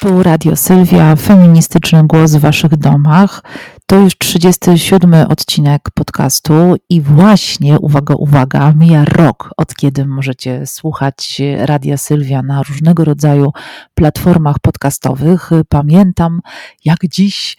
Tu 0.00 0.22
Radio 0.22 0.56
Sylwia, 0.56 1.16
feministyczny 1.16 2.06
głos 2.06 2.34
w 2.34 2.40
Waszych 2.40 2.76
domach. 2.76 3.42
To 3.90 3.96
już 3.96 4.18
37 4.18 5.14
odcinek 5.14 5.82
podcastu 5.94 6.52
i 6.88 7.00
właśnie, 7.00 7.78
uwaga, 7.78 8.14
uwaga, 8.14 8.72
mija 8.76 9.04
rok, 9.04 9.50
od 9.56 9.74
kiedy 9.74 10.06
możecie 10.06 10.66
słuchać 10.66 11.42
Radia 11.56 11.96
Sylwia 11.96 12.42
na 12.42 12.62
różnego 12.62 13.04
rodzaju 13.04 13.52
platformach 13.94 14.58
podcastowych. 14.58 15.50
Pamiętam, 15.68 16.40
jak 16.84 16.98
dziś 17.08 17.56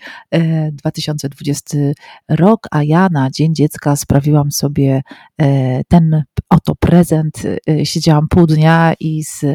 2020 0.72 1.78
e, 1.78 1.94
rok, 2.30 2.68
a 2.72 2.84
ja 2.84 3.08
na 3.12 3.32
Dzień 3.32 3.56
Dziecka 3.56 3.96
sprawiłam 3.96 4.52
sobie 4.52 5.02
e, 5.42 5.84
ten 5.84 6.24
oto 6.50 6.76
prezent. 6.76 7.44
E, 7.70 7.86
siedziałam 7.86 8.28
pół 8.28 8.48
dnia 8.48 8.94
i 9.00 9.24
z 9.24 9.46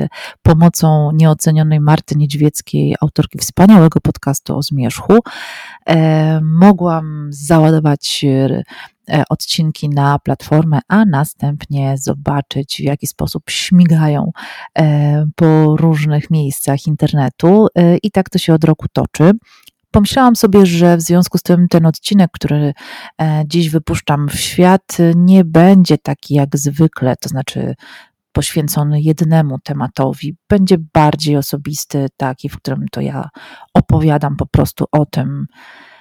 pomocą 0.43 1.11
nieocenionej 1.12 1.80
Marty 1.80 2.15
Niedźwieckiej, 2.16 2.95
autorki 3.01 3.38
wspaniałego 3.38 4.01
podcastu 4.01 4.56
o 4.56 4.62
zmierzchu, 4.62 5.19
mogłam 6.66 7.29
załadować 7.30 8.25
e, 8.25 8.62
odcinki 9.30 9.88
na 9.88 10.19
platformę, 10.19 10.79
a 10.89 11.05
następnie 11.05 11.95
zobaczyć, 11.98 12.77
w 12.77 12.84
jaki 12.84 13.06
sposób 13.06 13.51
śmigają 13.51 14.30
e, 14.79 15.27
po 15.37 15.77
różnych 15.77 16.30
miejscach 16.30 16.87
internetu. 16.87 17.66
E, 17.75 17.97
I 17.97 18.11
tak 18.11 18.30
to 18.30 18.39
się 18.39 18.55
od 18.55 18.65
roku 18.65 18.87
toczy. 18.92 19.33
Pomyślałam 19.91 20.37
sobie, 20.37 20.66
że 20.66 20.97
w 20.97 21.01
związku 21.01 21.39
z 21.39 21.42
tym 21.42 21.69
ten 21.69 21.87
odcinek, 21.87 22.30
który 22.33 22.75
dziś 23.47 23.70
wypuszczam 23.70 24.28
w 24.28 24.34
świat, 24.34 24.97
nie 25.14 25.45
będzie 25.45 25.98
taki 25.98 26.34
jak 26.34 26.56
zwykle, 26.56 27.17
to 27.17 27.28
znaczy 27.28 27.75
poświęcony 28.33 29.01
jednemu 29.01 29.59
tematowi, 29.59 30.37
będzie 30.48 30.77
bardziej 30.95 31.37
osobisty, 31.37 32.06
taki, 32.17 32.48
w 32.48 32.56
którym 32.56 32.87
to 32.92 33.00
ja 33.00 33.28
opowiadam 33.75 34.37
po 34.37 34.47
prostu 34.47 34.84
o 34.92 35.06
tym, 35.06 35.47
E, 35.48 35.95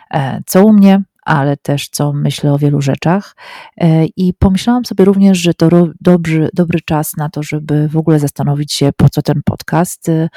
co 0.45 0.65
u 0.65 0.73
mnie, 0.73 1.03
ale 1.25 1.57
też 1.57 1.89
co 1.89 2.13
myślę 2.13 2.53
o 2.53 2.57
wielu 2.57 2.81
rzeczach. 2.81 3.35
E, 3.77 4.05
I 4.05 4.33
pomyślałam 4.33 4.85
sobie 4.85 5.05
również, 5.05 5.37
że 5.37 5.53
to 5.53 5.69
dobry, 6.01 6.49
dobry 6.53 6.79
czas 6.85 7.17
na 7.17 7.29
to, 7.29 7.43
żeby 7.43 7.87
w 7.87 7.97
ogóle 7.97 8.19
zastanowić 8.19 8.73
się, 8.73 8.89
po 8.97 9.09
co 9.09 9.21
ten 9.21 9.41
podcast. 9.45 10.09
E, 10.09 10.29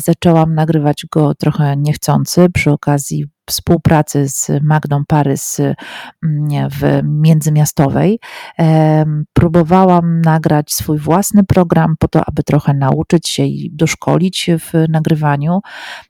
zaczęłam 0.00 0.54
nagrywać 0.54 1.06
go 1.10 1.34
trochę 1.34 1.76
niechcący 1.76 2.50
przy 2.54 2.70
okazji 2.70 3.26
współpracy 3.48 4.28
z 4.28 4.50
Magdą 4.62 5.02
Parys 5.08 5.60
mm, 5.60 6.70
w 6.70 7.00
Międzymiastowej. 7.04 8.20
Próbowałam 9.32 10.20
nagrać 10.20 10.74
swój 10.74 10.98
własny 10.98 11.44
program 11.44 11.94
po 11.98 12.08
to, 12.08 12.22
aby 12.26 12.42
trochę 12.42 12.74
nauczyć 12.74 13.28
się 13.28 13.42
i 13.42 13.70
doszkolić 13.72 14.50
w 14.58 14.88
nagrywaniu 14.88 15.60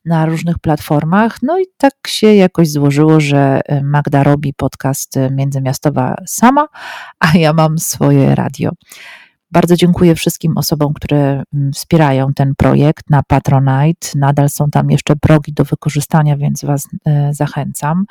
na 0.04 0.26
różnych 0.26 0.58
platformach. 0.58 1.36
No 1.42 1.58
i 1.58 1.64
tak 1.76 1.94
się 2.06 2.34
jakoś 2.34 2.70
złożyło, 2.70 3.20
że 3.20 3.60
Magda 3.82 4.22
robi 4.22 4.54
podcast 4.54 5.14
Międzymiastowa 5.30 6.14
sama, 6.26 6.66
a 7.20 7.38
ja 7.38 7.52
mam 7.52 7.78
swoje 7.78 8.34
radio. 8.34 8.70
Bardzo 9.50 9.76
dziękuję 9.76 10.14
wszystkim 10.14 10.58
osobom, 10.58 10.94
które 10.94 11.42
mm, 11.54 11.72
wspierają 11.72 12.34
ten 12.34 12.54
projekt 12.56 13.10
na 13.10 13.22
Patronite. 13.22 14.08
Nadal 14.16 14.50
są 14.50 14.70
tam 14.70 14.90
jeszcze 14.90 15.16
progi 15.16 15.52
do 15.52 15.64
wykorzystania, 15.64 16.36
więc 16.36 16.64
Was 16.64 16.88
e, 17.06 17.34
zachęcam. 17.34 18.04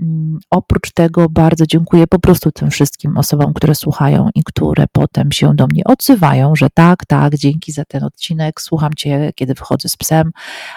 Mm, 0.00 0.38
oprócz 0.50 0.92
tego 0.92 1.28
bardzo 1.28 1.66
dziękuję 1.66 2.06
po 2.06 2.18
prostu 2.18 2.52
tym 2.52 2.70
wszystkim 2.70 3.16
osobom, 3.16 3.54
które 3.54 3.74
słuchają 3.74 4.28
i 4.34 4.44
które 4.44 4.84
potem 4.92 5.32
się 5.32 5.54
do 5.54 5.66
mnie 5.66 5.84
odzywają, 5.84 6.56
że 6.56 6.68
tak, 6.74 7.06
tak, 7.06 7.34
dzięki 7.34 7.72
za 7.72 7.84
ten 7.84 8.04
odcinek, 8.04 8.60
słucham 8.60 8.94
Cię, 8.94 9.30
kiedy 9.34 9.54
wychodzę 9.54 9.88
z 9.88 9.96
psem, 9.96 10.30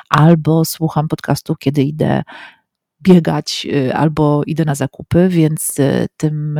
albo 0.10 0.66
słucham 0.66 1.08
podcastu, 1.08 1.56
kiedy 1.56 1.84
idę 1.84 2.24
biegać, 3.02 3.68
y, 3.74 3.96
albo 3.96 4.42
idę 4.46 4.66
na 4.66 4.76
zakupy, 4.76 5.30
więc 5.30 5.80
y, 5.80 6.08
tym 6.18 6.60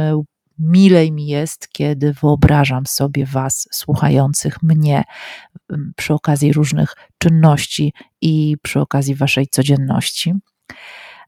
milej 0.60 1.12
mi 1.12 1.28
jest, 1.28 1.70
kiedy 1.72 2.14
wyobrażam 2.14 2.86
sobie 2.86 3.26
Was, 3.26 3.68
słuchających 3.72 4.64
mnie 4.64 5.04
przy 5.96 6.14
okazji 6.14 6.54
różnych 6.54 6.96
czynności 7.18 7.94
i 8.22 8.58
przy 8.62 8.80
okazji 8.80 9.16
Waszej 9.16 9.48
codzienności. 9.48 10.34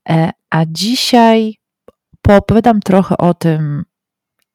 E, 0.10 0.32
a 0.50 0.64
dzisiaj 0.68 1.56
poopowiadam 2.22 2.80
trochę 2.80 3.18
o 3.18 3.34
tym, 3.34 3.84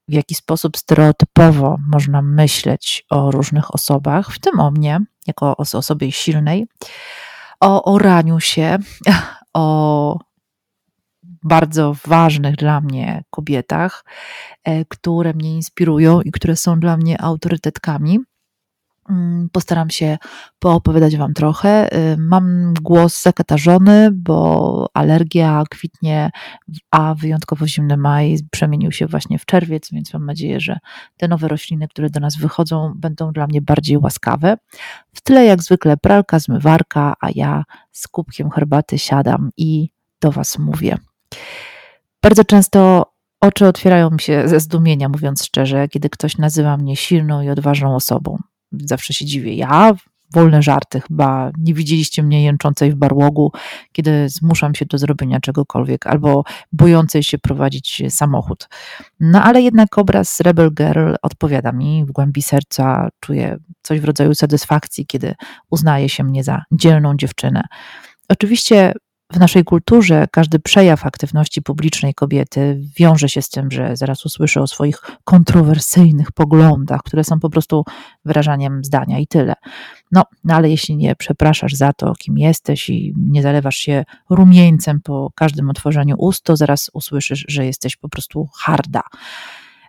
w 0.09 0.12
jaki 0.12 0.34
sposób 0.34 0.76
stereotypowo 0.76 1.76
można 1.88 2.22
myśleć 2.22 3.04
o 3.10 3.31
różnych 3.31 3.75
osobach, 3.75 4.32
w 4.32 4.38
tym 4.38 4.60
o 4.60 4.70
mnie, 4.70 5.00
jako 5.26 5.47
o 5.47 5.56
osobie 5.56 6.12
silnej, 6.12 6.66
o 7.60 7.93
oraniu 7.94 8.41
się, 8.41 8.78
o 9.54 10.19
bardzo 11.46 11.94
ważnych 12.06 12.56
dla 12.56 12.80
mnie 12.80 13.22
kobietach, 13.30 14.04
e, 14.64 14.84
które 14.84 15.34
mnie 15.34 15.54
inspirują 15.54 16.20
i 16.20 16.32
które 16.32 16.56
są 16.56 16.80
dla 16.80 16.96
mnie 16.96 17.20
autorytetkami. 17.20 18.18
Mm, 19.10 19.48
postaram 19.52 19.90
się 19.90 20.18
poopowiadać 20.58 21.16
Wam 21.16 21.34
trochę. 21.34 21.92
E, 21.92 22.16
mam 22.16 22.74
głos 22.82 23.22
zakatarzony, 23.22 24.10
bo 24.12 24.86
alergia 24.94 25.62
kwitnie, 25.70 26.30
a 26.90 27.14
wyjątkowo 27.14 27.66
zimny 27.66 27.96
maj 27.96 28.36
przemienił 28.50 28.92
się 28.92 29.06
właśnie 29.06 29.38
w 29.38 29.46
czerwiec, 29.46 29.90
więc 29.92 30.14
mam 30.14 30.26
nadzieję, 30.26 30.60
że 30.60 30.78
te 31.16 31.28
nowe 31.28 31.48
rośliny, 31.48 31.88
które 31.88 32.10
do 32.10 32.20
nas 32.20 32.36
wychodzą, 32.36 32.92
będą 32.96 33.32
dla 33.32 33.46
mnie 33.46 33.62
bardziej 33.62 33.98
łaskawe. 33.98 34.56
W 35.14 35.20
tle, 35.20 35.44
jak 35.44 35.62
zwykle, 35.62 35.96
pralka, 35.96 36.38
zmywarka, 36.38 37.14
a 37.20 37.28
ja 37.34 37.64
z 37.92 38.08
kubkiem 38.08 38.50
herbaty 38.50 38.98
siadam 38.98 39.50
i 39.56 39.88
do 40.20 40.32
Was 40.32 40.58
mówię. 40.58 40.98
Bardzo 42.22 42.44
często 42.44 43.10
oczy 43.41 43.66
otwierają 43.66 44.10
mi 44.10 44.20
się 44.20 44.48
ze 44.48 44.60
zdumienia, 44.60 45.08
mówiąc 45.08 45.44
szczerze, 45.44 45.88
kiedy 45.88 46.10
ktoś 46.10 46.38
nazywa 46.38 46.76
mnie 46.76 46.97
silną 46.97 47.42
i 47.42 47.48
odważną 47.48 47.94
osobą. 47.94 48.38
Zawsze 48.72 49.14
się 49.14 49.24
dziwię. 49.24 49.54
Ja? 49.54 49.94
Wolne 50.32 50.62
żarty, 50.62 51.00
chyba 51.00 51.50
nie 51.58 51.75
widzieliście 51.75 52.22
mnie 52.22 52.44
jęczącej 52.44 52.92
w 52.92 52.94
barłogu, 52.94 53.52
kiedy 53.92 54.28
zmuszam 54.28 54.75
się 54.75 54.86
do 54.86 54.98
zrobienia 54.98 55.41
czegokolwiek, 55.41 56.06
albo 56.06 56.44
bojącej 56.72 57.22
się 57.22 57.38
prowadzić 57.38 58.02
samochód. 58.08 58.69
No 59.20 59.42
ale 59.42 59.62
jednak 59.62 59.98
obraz 59.98 60.41
Rebel 60.41 60.70
Girl 60.75 61.14
odpowiada 61.22 61.72
mi 61.72 62.04
w 62.04 62.12
głębi 62.12 62.42
serca, 62.42 63.08
czuję 63.20 63.56
coś 63.82 64.00
w 64.00 64.04
rodzaju 64.04 64.34
satysfakcji, 64.34 65.06
kiedy 65.06 65.34
uznaje 65.70 66.08
się 66.08 66.25
mnie 66.25 66.44
za 66.44 66.62
dzielną 66.72 67.16
dziewczynę. 67.16 67.62
Oczywiście 68.28 68.92
w 69.32 69.38
naszej 69.38 69.64
kulturze 69.64 70.26
każdy 70.31 70.59
przejaw 70.59 71.06
aktywności 71.06 71.62
publicznej 71.62 72.14
kobiety 72.14 72.81
wiąże 72.97 73.28
się 73.28 73.42
z 73.42 73.48
tym, 73.48 73.70
że 73.70 73.97
zaraz 73.97 74.26
usłyszę 74.26 74.62
o 74.62 74.66
swoich 74.66 75.00
kontrowersyjnych 75.25 76.32
poglądach, 76.32 77.00
które 77.03 77.25
są 77.25 77.41
po 77.41 77.50
prostu 77.50 77.84
wyrażaniem 78.25 78.84
zdania 78.84 79.19
i 79.19 79.26
tyle. 79.26 79.54
No, 80.12 80.25
no 80.44 80.54
ale 80.54 80.70
jeśli 80.70 80.97
nie 80.97 81.16
przepraszasz 81.16 81.75
za 81.75 81.92
to, 81.92 82.12
kim 82.19 82.38
jesteś 82.38 82.88
i 82.88 83.14
nie 83.16 83.42
zalewasz 83.42 83.76
się 83.76 84.04
rumieńcem 84.31 85.00
po 85.00 85.31
każdym 85.34 85.70
otworzeniu 85.70 86.16
ust, 86.19 86.44
to 86.44 86.56
zaraz 86.56 86.91
usłyszysz, 86.93 87.44
że 87.48 87.66
jesteś 87.66 87.97
po 87.97 88.08
prostu 88.08 88.48
harda. 88.54 89.03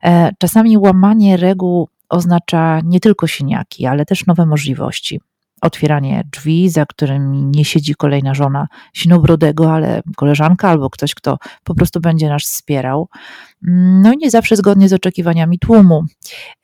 E, 0.04 0.31
czasami 0.40 0.78
łamanie 0.78 1.38
reguł 1.38 1.90
oznacza 2.09 2.80
nie 2.84 3.00
tylko 3.00 3.28
siniaki, 3.28 3.86
ale 3.86 4.06
też 4.06 4.25
nowe 4.25 4.46
możliwości 4.46 5.22
otwieranie 5.62 6.23
drzwi, 6.31 6.69
za 6.69 6.85
którymi 6.85 7.45
nie 7.45 7.66
siedzi 7.66 7.95
kolejna 7.95 8.34
żona 8.34 8.68
sinobrodego, 8.94 9.73
ale 9.73 10.01
koleżanka 10.16 10.69
albo 10.69 10.90
ktoś, 10.90 11.16
kto 11.16 11.38
po 11.63 11.75
prostu 11.75 12.00
będzie 12.00 12.29
nas 12.29 12.44
wspierał. 12.44 13.09
No 14.01 14.13
i 14.13 14.18
nie 14.18 14.31
zawsze 14.31 14.56
zgodnie 14.56 14.90
z 14.90 14.94
oczekiwaniami 14.94 15.59
tłumu, 15.59 16.03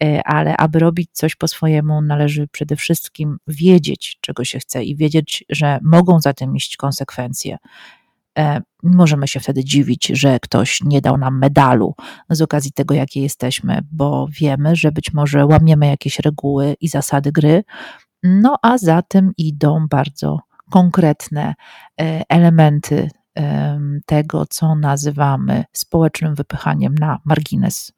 e, 0.03 0.23
ale 0.27 0.57
aby 0.57 0.79
robić 0.79 1.09
coś 1.11 1.35
po 1.35 1.47
swojemu, 1.47 2.01
należy 2.01 2.47
przede 2.47 2.75
wszystkim 2.75 3.37
wiedzieć, 3.47 4.17
czego 4.22 4.43
się 4.43 4.59
chce 4.59 4.84
i 4.84 4.96
wiedzieć, 4.96 5.43
że 5.49 5.79
mogą 5.84 6.19
za 6.19 6.34
tym 6.34 6.55
iść 6.55 6.78
konsekwencje. 6.78 7.57
E, 8.37 8.61
możemy 8.84 9.28
się 9.28 9.39
wtedy 9.39 9.63
dziwić, 9.63 10.07
że 10.07 10.39
ktoś 10.39 10.81
nie 10.81 11.01
dał 11.01 11.17
nam 11.17 11.39
medalu 11.39 11.96
z 12.29 12.41
okazji 12.41 12.72
tego, 12.72 12.93
jakie 12.93 13.22
jesteśmy, 13.22 13.79
bo 13.91 14.28
wiemy, 14.31 14.75
że 14.75 14.91
być 14.91 15.13
może 15.13 15.46
łamiemy 15.46 15.87
jakieś 15.87 16.19
reguły 16.19 16.75
i 16.81 16.87
zasady 16.87 17.31
gry, 17.31 17.63
no 18.23 18.58
a 18.61 18.78
za 18.78 19.02
tym 19.02 19.31
idą 19.37 19.87
bardzo 19.87 20.40
konkretne 20.70 21.53
e, 22.02 22.23
elementy 22.29 23.09
tego, 24.05 24.46
co 24.46 24.75
nazywamy 24.75 25.64
społecznym 25.73 26.35
wypychaniem 26.35 26.96
na 26.96 27.20
margines. 27.25 27.93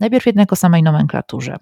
Najpierw 0.00 0.26
jednak 0.26 0.52
o 0.52 0.56
samej 0.56 0.82
nomenklaturze. 0.82 1.56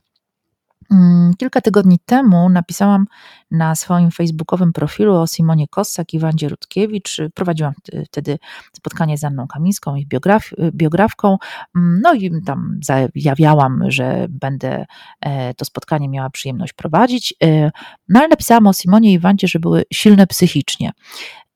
Mm, 0.90 1.34
kilka 1.38 1.60
tygodni 1.60 1.98
temu 1.98 2.48
napisałam 2.48 3.06
na 3.50 3.74
swoim 3.74 4.10
facebookowym 4.10 4.72
profilu 4.72 5.14
o 5.14 5.26
Simonie 5.26 5.68
Kossak 5.68 6.14
i 6.14 6.18
Wandzie 6.18 6.48
Rutkiewicz. 6.48 7.16
Prowadziłam 7.34 7.72
wtedy 8.06 8.38
spotkanie 8.76 9.18
z 9.18 9.24
Anną 9.24 9.46
Kamińską, 9.46 9.96
ich 9.96 10.08
biograf, 10.08 10.50
biografką. 10.72 11.36
Mm, 11.76 12.00
no 12.04 12.14
i 12.14 12.42
tam 12.46 12.80
zajawiałam, 12.82 13.84
że 13.88 14.26
będę 14.30 14.86
e, 15.20 15.54
to 15.54 15.64
spotkanie 15.64 16.08
miała 16.08 16.30
przyjemność 16.30 16.72
prowadzić. 16.72 17.34
E, 17.42 17.70
no 18.08 18.20
ale 18.20 18.28
napisałam 18.28 18.66
o 18.66 18.72
Simonie 18.72 19.12
i 19.12 19.18
Wandzie, 19.18 19.48
że 19.48 19.58
były 19.58 19.82
silne 19.92 20.26
psychicznie. 20.26 20.92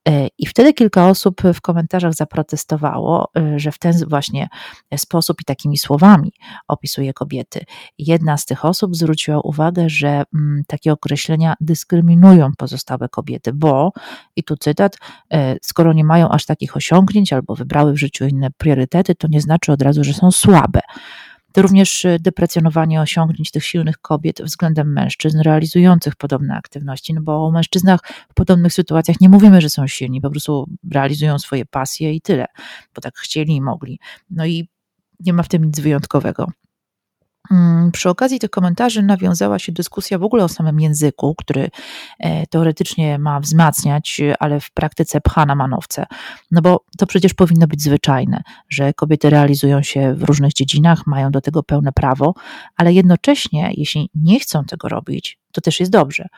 E, 0.09 0.29
I 0.39 0.47
wtedy 0.47 0.73
kilka 0.73 1.09
osób 1.09 1.43
w 1.55 1.61
komentarzach 1.61 2.15
zaprotestowało, 2.15 3.31
e, 3.37 3.59
że 3.59 3.73
w 3.73 3.79
ten 3.79 3.93
właśnie 4.09 4.49
sposób 4.97 5.41
i 5.41 5.45
takimi 5.45 5.79
słowami 5.79 6.33
opisuje 6.69 7.13
kobiety. 7.13 7.65
Jedna 7.99 8.37
z 8.37 8.47
tych 8.47 8.65
osób 8.65 8.97
zwróciła 8.97 9.41
uwagę, 9.41 9.89
że 9.89 10.23
mm, 10.35 10.63
takie 10.67 10.93
określenia 10.93 11.55
dyskryminują 11.61 12.51
pozostałe 12.59 13.09
kobiety, 13.09 13.53
bo, 13.53 13.93
i 14.37 14.45
tu 14.45 14.57
cytat, 14.57 14.97
e, 15.33 15.57
skoro 15.63 15.93
nie 15.93 16.05
mają 16.05 16.29
aż 16.29 16.47
takich 16.47 16.77
osiągnięć 16.77 17.33
albo 17.33 17.55
wybrały 17.55 17.93
w 17.93 17.99
życiu 17.99 18.27
inne 18.27 18.51
priorytety, 18.51 19.15
to 19.15 19.29
nie 19.29 19.41
znaczy 19.41 19.73
od 19.73 19.83
razu, 19.83 20.05
że 20.05 20.13
są 20.13 20.31
słabe. 20.31 20.81
To 21.53 21.63
również 21.63 22.05
y, 22.05 22.19
deprecjonowanie 22.21 23.01
osiągnięć 23.01 23.51
tych 23.51 23.65
silnych 23.65 23.99
kobiet 23.99 24.43
względem 24.43 24.93
mężczyzn 24.93 25.41
realizujących 25.41 26.17
podobne 26.17 26.57
aktywności, 26.57 27.15
no 27.15 27.21
bo 27.21 27.47
o 27.47 27.51
mężczyznach 27.51 28.01
w 28.31 28.35
podobnych 28.35 28.73
sytuacjach 28.73 29.21
nie 29.21 29.29
mówimy, 29.29 29.61
że 29.61 29.71
są 29.71 29.87
silni, 29.87 30.21
po 30.21 30.31
prostu 30.31 30.67
realizują 30.91 31.39
swoje 31.39 31.67
pasje 31.67 32.13
i 32.13 32.21
tyle, 32.21 32.47
bo 32.95 33.01
tak 33.01 33.15
chcieli 33.17 33.57
i 33.57 33.61
mogli. 33.61 33.99
No 34.31 34.47
i 34.47 34.69
nie 35.21 35.33
ma 35.33 35.43
w 35.43 35.49
tym 35.49 35.65
nic 35.65 35.81
wyjątkowego. 35.81 36.47
Mm, 37.51 37.91
przy 37.93 38.11
okazji 38.11 38.39
tych 38.39 38.51
komentarzy 38.51 39.03
nawiązała 39.03 39.59
się 39.59 39.73
dyskusja 39.73 40.19
w 40.19 40.23
ogóle 40.23 40.45
o 40.45 40.49
samym 40.49 40.81
języku, 40.81 41.35
który 41.39 41.71
e, 42.19 42.47
teoretycznie 42.47 43.19
ma 43.19 43.41
wzmacniać, 43.41 44.21
ale 44.39 44.61
w 44.61 44.71
praktyce 44.71 45.21
pcha 45.21 45.47
na 45.47 45.55
manowce. 45.55 46.07
No 46.51 46.63
bo 46.63 46.85
to 46.99 47.07
przecież 47.07 47.35
powinno 47.35 47.67
być 47.67 47.83
zwyczajne, 47.83 48.43
że 48.69 48.93
kobiety 48.95 49.31
realizują 49.31 49.83
się 49.83 50.15
w 50.15 50.23
różnych 50.23 50.53
dziedzinach, 50.53 51.07
mają 51.07 51.31
do 51.31 51.41
tego 51.41 51.63
pełne 51.63 51.93
prawo, 51.93 52.35
ale 52.77 52.93
jednocześnie, 52.93 53.73
jeśli 53.77 54.11
nie 54.15 54.41
chcą 54.41 54.65
tego 54.65 54.89
robić, 54.89 55.39
to 55.53 55.61
też 55.61 55.81
jest 55.81 55.93
dobrze 55.93 56.29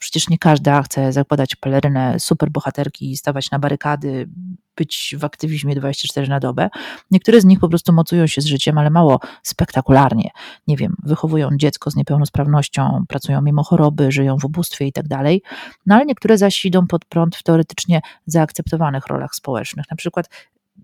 przecież 0.00 0.28
nie 0.28 0.38
każda 0.38 0.82
chce 0.82 1.12
zakładać 1.12 1.56
pelerynę 1.56 2.20
superbohaterki 2.20 3.10
i 3.10 3.16
stawać 3.16 3.50
na 3.50 3.58
barykady, 3.58 4.28
być 4.76 5.14
w 5.18 5.24
aktywizmie 5.24 5.74
24 5.74 6.28
na 6.28 6.40
dobę. 6.40 6.68
Niektóre 7.10 7.40
z 7.40 7.44
nich 7.44 7.60
po 7.60 7.68
prostu 7.68 7.92
mocują 7.92 8.26
się 8.26 8.40
z 8.40 8.44
życiem, 8.44 8.78
ale 8.78 8.90
mało 8.90 9.20
spektakularnie. 9.42 10.30
Nie 10.66 10.76
wiem, 10.76 10.96
wychowują 11.02 11.48
dziecko 11.56 11.90
z 11.90 11.96
niepełnosprawnością, 11.96 13.04
pracują 13.08 13.42
mimo 13.42 13.64
choroby, 13.64 14.12
żyją 14.12 14.38
w 14.38 14.44
ubóstwie 14.44 14.86
i 14.86 14.92
tak 14.92 15.08
dalej. 15.08 15.42
No 15.86 15.94
ale 15.94 16.06
niektóre 16.06 16.38
zaś 16.38 16.64
idą 16.64 16.86
pod 16.86 17.04
prąd 17.04 17.36
w 17.36 17.42
teoretycznie 17.42 18.00
zaakceptowanych 18.26 19.06
rolach 19.06 19.34
społecznych. 19.34 19.86
Na 19.90 19.96
przykład 19.96 20.28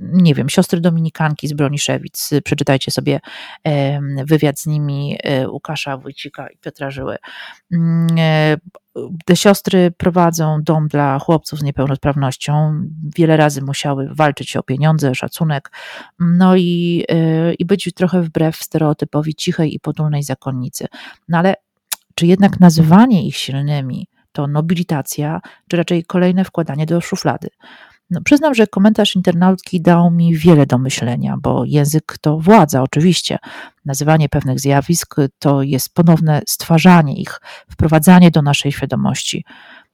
nie 0.01 0.35
wiem, 0.35 0.49
siostry 0.49 0.81
dominikanki 0.81 1.49
z 1.49 1.53
Broniszewic, 1.53 2.31
przeczytajcie 2.45 2.91
sobie 2.91 3.21
wywiad 4.25 4.61
z 4.61 4.67
nimi 4.67 5.19
e, 5.23 5.49
Łukasza 5.49 5.97
Wójcika 5.97 6.49
i 6.49 6.57
Piotra 6.57 6.91
Żyły. 6.91 7.17
Mm, 7.73 8.07
e, 8.19 8.57
te 9.25 9.37
siostry 9.37 9.91
prowadzą 9.91 10.63
dom 10.63 10.89
dla 10.89 11.19
chłopców 11.19 11.59
z 11.59 11.63
niepełnosprawnością. 11.63 12.83
Wiele 13.17 13.37
razy 13.37 13.63
musiały 13.63 14.09
walczyć 14.15 14.57
o 14.57 14.63
pieniądze, 14.63 15.15
szacunek, 15.15 15.71
no 16.21 16.57
i, 16.57 17.05
e, 17.09 17.55
i 17.55 17.65
być 17.65 17.91
trochę 17.95 18.23
wbrew 18.23 18.57
stereotypowi 18.57 19.35
cichej 19.35 19.75
i 19.75 19.81
potulnej 19.81 20.23
zakonnicy. 20.23 20.87
No 21.29 21.39
ale 21.39 21.55
czy 22.15 22.27
jednak 22.27 22.61
nazywanie 22.61 23.27
ich 23.27 23.37
silnymi 23.37 24.09
to 24.33 24.47
nobilitacja, 24.47 25.41
czy 25.69 25.77
raczej 25.77 26.05
kolejne 26.05 26.45
wkładanie 26.45 26.87
do 26.87 27.01
szuflady? 27.01 27.49
No, 28.11 28.21
przyznam, 28.25 28.55
że 28.55 28.67
komentarz 28.67 29.17
internautki 29.17 29.81
dał 29.81 30.11
mi 30.11 30.37
wiele 30.37 30.67
do 30.67 30.79
myślenia, 30.79 31.37
bo 31.43 31.65
język 31.65 32.19
to 32.21 32.39
władza, 32.39 32.83
oczywiście. 32.83 33.39
Nazywanie 33.85 34.29
pewnych 34.29 34.61
zjawisk 34.61 35.15
to 35.39 35.63
jest 35.63 35.95
ponowne 35.95 36.43
stwarzanie 36.47 37.21
ich, 37.21 37.41
wprowadzanie 37.71 38.31
do 38.31 38.43
naszej 38.43 38.73
świadomości. 38.73 39.45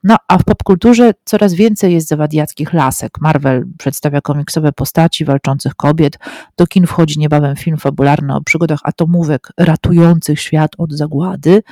No 0.05 0.17
a 0.29 0.39
w 0.39 0.45
popkulturze 0.45 1.13
coraz 1.25 1.55
więcej 1.55 1.93
jest 1.93 2.09
zawadiackich 2.09 2.73
lasek. 2.73 3.21
Marvel 3.21 3.65
przedstawia 3.79 4.21
komiksowe 4.21 4.73
postaci 4.73 5.25
walczących 5.25 5.75
kobiet. 5.75 6.19
Do 6.57 6.67
kin 6.67 6.87
wchodzi 6.87 7.19
niebawem 7.19 7.57
film 7.57 7.77
fabularny 7.77 8.35
o 8.35 8.41
przygodach 8.41 8.81
atomówek 8.83 9.49
ratujących 9.59 10.41
świat 10.41 10.71
od 10.79 10.93
zagłady. 10.93 11.63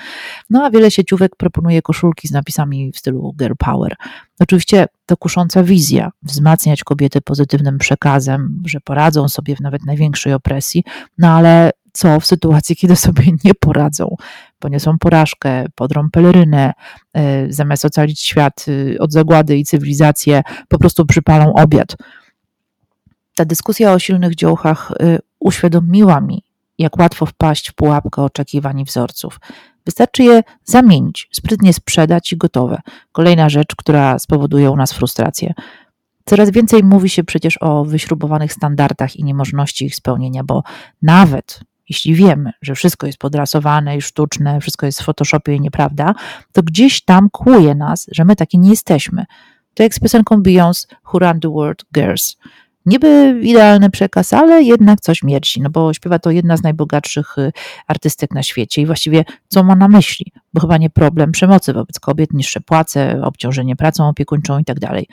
No 0.50 0.65
a 0.65 0.71
wiele 0.71 0.91
sieciówek 0.91 1.37
proponuje 1.37 1.82
koszulki 1.82 2.29
z 2.29 2.32
napisami 2.32 2.93
w 2.93 2.99
stylu 2.99 3.32
girl 3.38 3.55
power. 3.59 3.97
Oczywiście 4.41 4.87
to 5.06 5.17
kusząca 5.17 5.62
wizja, 5.62 6.11
wzmacniać 6.23 6.85
kobiety 6.85 7.20
pozytywnym 7.20 7.79
przekazem, 7.79 8.62
że 8.65 8.81
poradzą 8.81 9.29
sobie 9.29 9.56
w 9.56 9.61
nawet 9.61 9.85
największej 9.87 10.32
opresji, 10.32 10.85
no 11.19 11.29
ale 11.29 11.70
co 11.96 12.20
w 12.20 12.26
sytuacji, 12.26 12.76
kiedy 12.76 12.96
sobie 12.96 13.25
nie 13.44 13.55
poradzą, 13.55 14.17
poniosą 14.58 14.99
porażkę, 14.99 15.67
podrą 15.75 16.11
pelerynę, 16.11 16.73
e, 17.12 17.52
zamiast 17.52 17.85
ocalić 17.85 18.20
świat 18.20 18.64
y, 18.69 18.96
od 19.00 19.12
zagłady 19.12 19.56
i 19.56 19.64
cywilizację, 19.64 20.43
po 20.69 20.79
prostu 20.79 21.06
przypalą 21.06 21.52
obiad. 21.52 21.96
Ta 23.35 23.44
dyskusja 23.44 23.93
o 23.93 23.99
silnych 23.99 24.35
dziołchach 24.35 24.91
y, 24.91 25.19
uświadomiła 25.38 26.20
mi, 26.20 26.43
jak 26.79 26.99
łatwo 26.99 27.26
wpaść 27.26 27.70
w 27.70 27.75
pułapkę 27.75 28.23
oczekiwań 28.23 28.81
i 28.81 28.85
wzorców. 28.85 29.41
Wystarczy 29.85 30.23
je 30.23 30.43
zamienić, 30.64 31.29
sprytnie 31.32 31.73
sprzedać 31.73 32.32
i 32.32 32.37
gotowe. 32.37 32.81
Kolejna 33.12 33.49
rzecz, 33.49 33.75
która 33.76 34.19
spowoduje 34.19 34.70
u 34.70 34.76
nas 34.76 34.93
frustrację. 34.93 35.55
Coraz 36.25 36.50
więcej 36.50 36.85
mówi 36.85 37.08
się 37.08 37.25
przecież 37.25 37.58
o 37.61 37.85
wyśrubowanych 37.85 38.52
standardach 38.52 39.17
i 39.17 39.25
niemożności 39.25 39.85
ich 39.85 39.94
spełnienia, 39.94 40.44
bo 40.44 40.62
nawet 41.02 41.61
jeśli 41.88 42.14
wiemy, 42.14 42.52
że 42.62 42.75
wszystko 42.75 43.06
jest 43.06 43.19
podrasowane 43.19 43.96
i 43.96 44.02
sztuczne, 44.02 44.60
wszystko 44.60 44.86
jest 44.86 45.02
w 45.02 45.04
Photoshopie 45.04 45.54
i 45.54 45.60
nieprawda, 45.60 46.14
to 46.52 46.62
gdzieś 46.62 47.04
tam 47.04 47.31
kłuje 47.31 47.75
nas, 47.75 48.06
że 48.12 48.25
my 48.25 48.36
takie 48.36 48.58
nie 48.58 48.70
jesteśmy. 48.70 49.25
To 49.75 49.82
jak 49.82 49.94
z 49.94 50.00
piosenką 50.00 50.36
Beyoncé 50.36 50.86
Who 51.12 51.19
Run 51.19 51.40
the 51.40 51.48
World 51.48 51.84
Girls. 51.94 52.36
Niby 52.86 53.40
idealny 53.42 53.90
przekaz, 53.90 54.32
ale 54.32 54.62
jednak 54.62 55.00
coś 55.00 55.22
mierci, 55.22 55.60
no 55.60 55.70
bo 55.70 55.94
śpiewa 55.94 56.19
to 56.19 56.31
jedna 56.31 56.56
z 56.56 56.62
najbogatszych 56.62 57.38
y, 57.38 57.52
artystek 57.86 58.34
na 58.34 58.42
świecie 58.42 58.82
i 58.82 58.86
właściwie 58.86 59.25
co 59.48 59.64
ma 59.64 59.76
na 59.76 59.88
myśli? 59.88 60.32
Bo 60.54 60.60
chyba 60.60 60.76
nie 60.76 60.90
problem 60.90 61.32
przemocy 61.32 61.72
wobec 61.72 62.00
kobiet, 62.00 62.32
niższe 62.32 62.60
płace, 62.60 63.20
obciążenie 63.22 63.76
pracą 63.76 64.08
opiekuńczą 64.08 64.58
i 64.58 64.64
tak 64.64 64.81
dalej. 64.81 65.06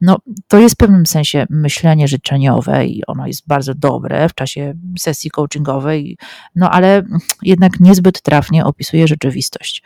No 0.00 0.18
to 0.48 0.58
jest 0.58 0.74
w 0.74 0.78
pewnym 0.78 1.06
sensie 1.06 1.46
myślenie 1.50 2.08
życzeniowe 2.08 2.86
i 2.86 3.06
ono 3.06 3.26
jest 3.26 3.46
bardzo 3.46 3.74
dobre 3.74 4.28
w 4.28 4.34
czasie 4.34 4.74
sesji 4.98 5.30
coachingowej, 5.30 6.18
no 6.56 6.70
ale 6.70 7.02
jednak 7.42 7.80
niezbyt 7.80 8.22
trafnie 8.22 8.64
opisuje 8.64 9.08
rzeczywistość. 9.08 9.82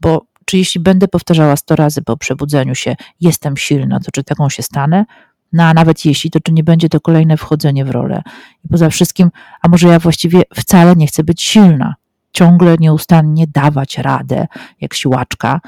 Bo 0.00 0.26
czy 0.44 0.58
jeśli 0.58 0.80
będę 0.80 1.08
powtarzała 1.08 1.56
sto 1.56 1.76
razy 1.76 2.02
po 2.02 2.16
przebudzeniu 2.16 2.74
się, 2.74 2.96
jestem 3.20 3.56
silna, 3.56 4.00
to 4.00 4.10
czy 4.10 4.24
taką 4.24 4.48
się 4.48 4.62
stanę? 4.62 5.04
No 5.52 5.64
a 5.64 5.74
nawet 5.74 6.04
jeśli, 6.04 6.30
to 6.30 6.40
czy 6.40 6.52
nie 6.52 6.64
będzie 6.64 6.88
to 6.88 7.00
kolejne 7.00 7.36
wchodzenie 7.36 7.84
w 7.84 7.90
rolę? 7.90 8.22
I 8.64 8.68
poza 8.68 8.90
wszystkim, 8.90 9.30
a 9.62 9.68
może 9.68 9.88
ja 9.88 9.98
właściwie 9.98 10.42
wcale 10.54 10.96
nie 10.96 11.06
chcę 11.06 11.24
być 11.24 11.42
silna, 11.42 11.94
ciągle 12.32 12.76
nieustannie 12.80 13.46
dawać 13.46 13.98
radę, 13.98 14.46
jak 14.80 14.94
siłaczka, 14.94 15.60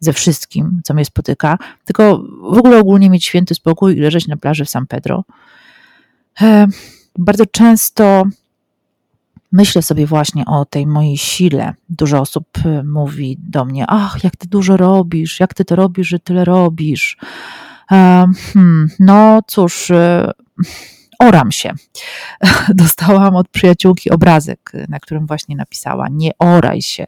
ze 0.00 0.12
wszystkim, 0.12 0.80
co 0.84 0.94
mnie 0.94 1.04
spotyka, 1.04 1.58
tylko 1.84 2.22
w 2.52 2.58
ogóle 2.58 2.78
ogólnie 2.78 3.10
mieć 3.10 3.24
święty 3.24 3.54
spokój 3.54 3.96
i 3.96 4.00
leżeć 4.00 4.28
na 4.28 4.36
plaży 4.36 4.64
w 4.64 4.70
San 4.70 4.86
Pedro. 4.86 5.24
E, 6.40 6.66
bardzo 7.18 7.46
często 7.46 8.24
myślę 9.52 9.82
sobie 9.82 10.06
właśnie 10.06 10.46
o 10.46 10.64
tej 10.64 10.86
mojej 10.86 11.16
sile. 11.16 11.74
Dużo 11.88 12.20
osób 12.20 12.46
e, 12.64 12.82
mówi 12.82 13.36
do 13.38 13.64
mnie: 13.64 13.84
Ach, 13.88 14.24
jak 14.24 14.36
ty 14.36 14.48
dużo 14.48 14.76
robisz, 14.76 15.40
jak 15.40 15.54
ty 15.54 15.64
to 15.64 15.76
robisz, 15.76 16.08
że 16.08 16.18
tyle 16.18 16.44
robisz. 16.44 17.16
Hmm, 17.88 18.88
no 18.98 19.40
cóż, 19.46 19.90
y, 19.90 20.30
oram 21.18 21.52
się. 21.52 21.72
Dostałam 22.68 23.36
od 23.36 23.48
przyjaciółki 23.48 24.10
obrazek, 24.10 24.72
na 24.88 25.00
którym 25.00 25.26
właśnie 25.26 25.56
napisała: 25.56 26.06
Nie 26.10 26.30
oraj 26.38 26.82
się. 26.82 27.06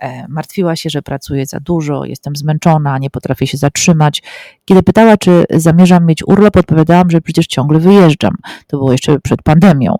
E, 0.00 0.28
martwiła 0.28 0.76
się, 0.76 0.90
że 0.90 1.02
pracuję 1.02 1.46
za 1.46 1.60
dużo, 1.60 2.04
jestem 2.04 2.36
zmęczona, 2.36 2.98
nie 2.98 3.10
potrafię 3.10 3.46
się 3.46 3.58
zatrzymać. 3.58 4.22
Kiedy 4.64 4.82
pytała, 4.82 5.16
czy 5.16 5.44
zamierzam 5.50 6.06
mieć 6.06 6.22
urlop, 6.26 6.56
odpowiadałam, 6.56 7.10
że 7.10 7.20
przecież 7.20 7.46
ciągle 7.46 7.78
wyjeżdżam. 7.78 8.36
To 8.66 8.76
było 8.76 8.92
jeszcze 8.92 9.20
przed 9.20 9.42
pandemią, 9.42 9.96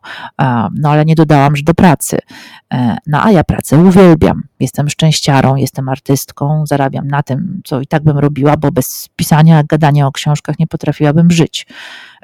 no 0.75 0.90
ale 0.90 1.04
nie 1.04 1.14
dodałam, 1.14 1.57
że 1.57 1.62
do 1.62 1.75
pracy. 1.75 2.19
E, 2.73 2.97
no 3.07 3.25
a 3.25 3.30
ja 3.30 3.45
pracę 3.45 3.78
uwielbiam. 3.78 4.42
Jestem 4.61 4.88
szczęściarą, 4.88 5.57
jestem 5.57 5.88
artystką, 5.88 6.66
zarabiam 6.66 7.09
na 7.09 7.23
tym, 7.23 7.61
co 7.64 7.80
i 7.80 7.87
tak 7.87 8.02
bym 8.02 8.19
robiła, 8.19 8.57
bo 8.57 8.73
bez 8.73 9.09
pisania, 9.16 9.62
gadania 9.64 10.07
o 10.07 10.12
książkach 10.12 10.59
nie 10.59 10.66
potrafiłabym 10.66 11.30
żyć. 11.30 11.66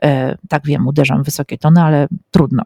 E, 0.02 0.36
tak 0.48 0.66
wiem, 0.66 0.86
uderzam 0.86 1.22
w 1.22 1.24
wysokie 1.24 1.58
tony, 1.58 1.82
ale 1.82 2.06
trudno. 2.30 2.62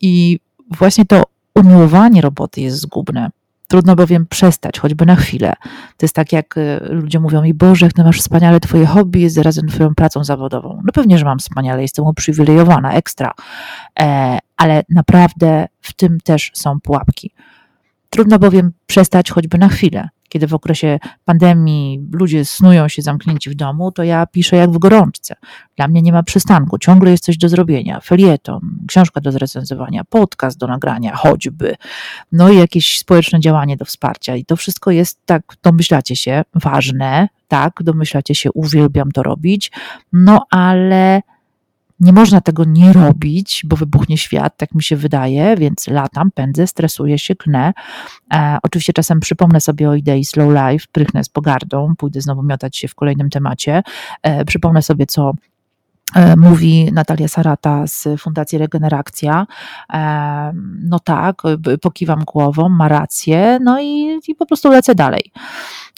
I 0.00 0.38
właśnie 0.78 1.04
to 1.04 1.22
umiłowanie 1.54 2.20
roboty 2.20 2.60
jest 2.60 2.80
zgubne 2.80 3.30
Trudno 3.68 3.96
bowiem 3.96 4.26
przestać, 4.26 4.78
choćby 4.78 5.06
na 5.06 5.16
chwilę. 5.16 5.52
To 5.96 6.04
jest 6.04 6.14
tak, 6.14 6.32
jak 6.32 6.56
y, 6.56 6.80
ludzie 6.90 7.20
mówią 7.20 7.42
mi, 7.42 7.54
Boże, 7.54 7.86
jak 7.86 7.92
ty 7.92 8.04
masz 8.04 8.20
wspaniale 8.20 8.60
twoje 8.60 8.86
hobby, 8.86 9.20
jest 9.20 9.34
zarazem 9.34 9.68
twoją 9.68 9.94
pracą 9.94 10.24
zawodową. 10.24 10.80
No 10.84 10.92
pewnie, 10.92 11.18
że 11.18 11.24
mam 11.24 11.38
wspaniale, 11.38 11.82
jestem 11.82 12.04
uprzywilejowana, 12.04 12.92
ekstra. 12.92 13.32
E, 14.00 14.38
ale 14.56 14.82
naprawdę 14.88 15.66
w 15.80 15.92
tym 15.92 16.20
też 16.20 16.50
są 16.54 16.80
pułapki. 16.80 17.30
Trudno 18.10 18.38
bowiem 18.38 18.72
przestać 18.86 19.30
choćby 19.30 19.58
na 19.58 19.68
chwilę. 19.68 20.08
Kiedy 20.28 20.46
w 20.46 20.54
okresie 20.54 20.98
pandemii 21.24 22.08
ludzie 22.12 22.44
snują 22.44 22.88
się 22.88 23.02
zamknięci 23.02 23.50
w 23.50 23.54
domu, 23.54 23.92
to 23.92 24.02
ja 24.02 24.26
piszę 24.26 24.56
jak 24.56 24.70
w 24.70 24.78
gorączce. 24.78 25.34
Dla 25.76 25.88
mnie 25.88 26.02
nie 26.02 26.12
ma 26.12 26.22
przystanku, 26.22 26.78
ciągle 26.78 27.10
jest 27.10 27.24
coś 27.24 27.36
do 27.36 27.48
zrobienia. 27.48 28.00
Felieton, 28.00 28.60
książka 28.88 29.20
do 29.20 29.32
zrecenzowania, 29.32 30.04
podcast 30.04 30.58
do 30.58 30.66
nagrania, 30.66 31.16
choćby. 31.16 31.74
No 32.32 32.50
i 32.50 32.56
jakieś 32.56 32.98
społeczne 32.98 33.40
działanie 33.40 33.76
do 33.76 33.84
wsparcia. 33.84 34.36
I 34.36 34.44
to 34.44 34.56
wszystko 34.56 34.90
jest, 34.90 35.20
tak, 35.26 35.42
domyślacie 35.62 36.16
się, 36.16 36.42
ważne, 36.54 37.28
tak, 37.48 37.72
domyślacie 37.82 38.34
się, 38.34 38.52
uwielbiam 38.52 39.12
to 39.12 39.22
robić, 39.22 39.72
no 40.12 40.46
ale 40.50 41.22
nie 42.00 42.12
można 42.12 42.40
tego 42.40 42.64
nie 42.64 42.92
robić, 42.92 43.62
bo 43.66 43.76
wybuchnie 43.76 44.18
świat, 44.18 44.56
tak 44.56 44.74
mi 44.74 44.82
się 44.82 44.96
wydaje, 44.96 45.56
więc 45.56 45.88
latam, 45.88 46.30
pędzę, 46.30 46.66
stresuję 46.66 47.18
się, 47.18 47.34
knę. 47.34 47.72
E, 48.34 48.58
oczywiście 48.62 48.92
czasem 48.92 49.20
przypomnę 49.20 49.60
sobie 49.60 49.90
o 49.90 49.94
idei 49.94 50.24
slow 50.24 50.48
life, 50.48 50.86
prychnę 50.92 51.24
z 51.24 51.28
pogardą, 51.28 51.96
pójdę 51.98 52.20
znowu 52.20 52.42
miotać 52.42 52.76
się 52.76 52.88
w 52.88 52.94
kolejnym 52.94 53.30
temacie. 53.30 53.82
E, 54.22 54.44
przypomnę 54.44 54.82
sobie, 54.82 55.06
co 55.06 55.32
e, 56.14 56.36
mówi 56.36 56.92
Natalia 56.92 57.28
Sarata 57.28 57.86
z 57.86 58.08
Fundacji 58.20 58.58
Regeneracja. 58.58 59.46
E, 59.92 60.52
no 60.82 60.98
tak, 61.00 61.42
pokiwam 61.82 62.24
głową, 62.24 62.68
ma 62.68 62.88
rację, 62.88 63.58
no 63.62 63.80
i, 63.80 64.20
i 64.28 64.34
po 64.34 64.46
prostu 64.46 64.70
lecę 64.70 64.94
dalej. 64.94 65.32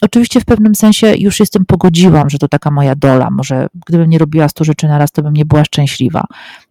Oczywiście 0.02 0.40
w 0.40 0.45
pewnym 0.45 0.75
sensie 0.75 1.14
już 1.17 1.38
tym 1.52 1.64
pogodziłam, 1.67 2.31
że 2.31 2.38
to 2.38 2.49
taka 2.49 2.71
moja 2.71 2.95
dola. 2.95 3.31
Może 3.31 3.67
gdybym 3.87 4.11
nie 4.11 4.19
robiła 4.19 4.49
stu 4.49 4.64
rzeczy 4.64 4.88
na 4.88 4.99
raz, 4.99 5.12
to 5.12 5.23
bym 5.23 5.35
nie 5.35 5.45
była 5.45 5.64
szczęśliwa. 5.64 6.25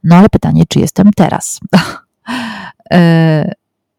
No 0.03 0.15
ale 0.15 0.29
pytanie, 0.29 0.63
czy 0.69 0.79
jestem 0.79 1.11
teraz? 1.15 1.59
E, 2.91 3.51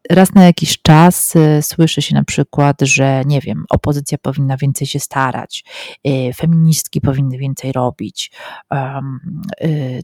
raz 0.09 0.33
na 0.33 0.43
jakiś 0.43 0.81
czas 0.81 1.35
y, 1.35 1.61
słyszy 1.61 2.01
się 2.01 2.15
na 2.15 2.23
przykład, 2.23 2.81
że 2.81 3.23
nie 3.25 3.41
wiem, 3.41 3.65
opozycja 3.69 4.17
powinna 4.17 4.57
więcej 4.57 4.87
się 4.87 4.99
starać, 4.99 5.65
y, 6.07 6.33
feministki 6.33 7.01
powinny 7.01 7.37
więcej 7.37 7.71
robić, 7.71 8.31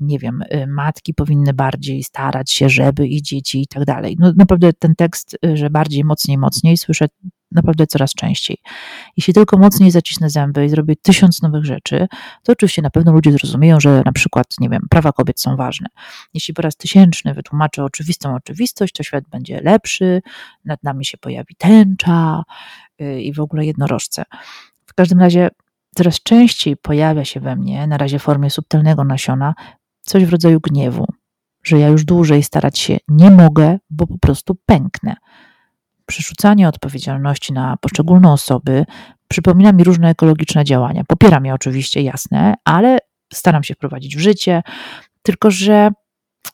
nie 0.01 0.19
wiem, 0.19 0.43
matki 0.67 1.13
powinny 1.13 1.53
bardziej 1.53 2.03
starać 2.03 2.51
się, 2.51 2.69
żeby 2.69 3.07
i 3.07 3.21
dzieci 3.21 3.61
i 3.61 3.67
tak 3.67 3.85
dalej. 3.85 4.15
No 4.19 4.33
naprawdę 4.37 4.73
ten 4.73 4.95
tekst, 4.95 5.37
że 5.53 5.69
bardziej, 5.69 6.03
mocniej, 6.03 6.37
mocniej 6.37 6.77
słyszę 6.77 7.07
naprawdę 7.51 7.87
coraz 7.87 8.13
częściej. 8.13 8.57
Jeśli 9.17 9.33
tylko 9.33 9.57
mocniej 9.57 9.91
zacisnę 9.91 10.29
zęby 10.29 10.65
i 10.65 10.69
zrobię 10.69 10.95
tysiąc 10.95 11.41
nowych 11.41 11.65
rzeczy, 11.65 12.07
to 12.43 12.51
oczywiście 12.51 12.81
na 12.81 12.89
pewno 12.89 13.11
ludzie 13.11 13.31
zrozumieją, 13.31 13.79
że 13.79 14.01
na 14.05 14.11
przykład, 14.11 14.47
nie 14.59 14.69
wiem, 14.69 14.81
prawa 14.89 15.11
kobiet 15.11 15.41
są 15.41 15.55
ważne. 15.55 15.87
Jeśli 16.33 16.53
po 16.53 16.61
raz 16.61 16.75
tysięczny 16.75 17.33
wytłumaczę 17.33 17.83
oczywistą 17.83 18.35
oczywistość, 18.35 18.93
to 18.93 19.03
świat 19.03 19.23
będzie 19.29 19.61
lepszy, 19.61 20.21
nad 20.65 20.83
nami 20.83 21.05
się 21.05 21.17
pojawi 21.17 21.55
tęcza 21.57 22.43
y, 23.01 23.21
i 23.21 23.33
w 23.33 23.39
ogóle 23.39 23.65
jednorożce. 23.65 24.23
W 24.85 24.93
każdym 24.93 25.19
razie 25.19 25.49
coraz 25.95 26.23
częściej 26.23 26.77
pojawia 26.77 27.25
się 27.25 27.39
we 27.39 27.55
mnie, 27.55 27.87
na 27.87 27.97
razie 27.97 28.19
w 28.19 28.23
formie 28.23 28.49
subtelnego 28.49 29.03
nasiona, 29.03 29.53
coś 30.01 30.25
w 30.25 30.29
rodzaju 30.29 30.59
gniewu, 30.59 31.05
że 31.63 31.79
ja 31.79 31.87
już 31.87 32.05
dłużej 32.05 32.43
starać 32.43 32.79
się 32.79 32.97
nie 33.07 33.31
mogę, 33.31 33.77
bo 33.89 34.07
po 34.07 34.17
prostu 34.17 34.55
pęknę 34.65 35.15
przerzucanie 36.05 36.67
odpowiedzialności 36.67 37.53
na 37.53 37.77
poszczególne 37.81 38.31
osoby 38.31 38.85
przypomina 39.27 39.71
mi 39.71 39.83
różne 39.83 40.09
ekologiczne 40.09 40.63
działania. 40.63 41.03
Popieram 41.07 41.45
je 41.45 41.53
oczywiście, 41.53 42.01
jasne, 42.01 42.53
ale 42.63 42.97
staram 43.33 43.63
się 43.63 43.73
wprowadzić 43.73 44.15
w 44.15 44.19
życie, 44.19 44.63
tylko 45.23 45.51
że 45.51 45.91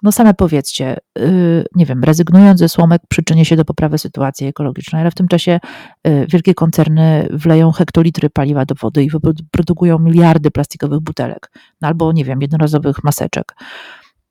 no 0.04 0.12
same 0.12 0.34
powiedzcie, 0.34 0.98
yy, 1.18 1.66
nie 1.76 1.86
wiem, 1.86 2.04
rezygnując 2.04 2.60
ze 2.60 2.70
słomek 2.70 3.02
przyczynię 3.10 3.46
się 3.46 3.56
do 3.56 3.66
poprawy 3.66 3.98
sytuacji 3.98 4.48
ekologicznej, 4.48 5.02
ale 5.02 5.12
w 5.12 5.16
tym 5.16 5.28
czasie 5.28 5.60
yy, 6.06 6.28
wielkie 6.30 6.54
koncerny 6.54 7.28
wleją 7.32 7.72
hektolitry 7.72 8.30
paliwa 8.30 8.66
do 8.66 8.76
wody 8.76 9.04
i 9.04 9.10
wyprodukują 9.10 10.00
miliardy 10.00 10.52
plastikowych 10.52 11.00
butelek, 11.00 11.52
no 11.82 11.88
albo 11.88 12.12
nie 12.12 12.26
wiem, 12.26 12.42
jednorazowych 12.42 13.04
maseczek. 13.04 13.56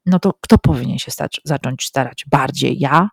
No 0.07 0.19
to 0.19 0.35
kto 0.41 0.59
powinien 0.59 0.99
się 0.99 1.11
stać, 1.11 1.41
zacząć 1.45 1.85
starać 1.85 2.25
bardziej? 2.31 2.79
Ja? 2.79 3.09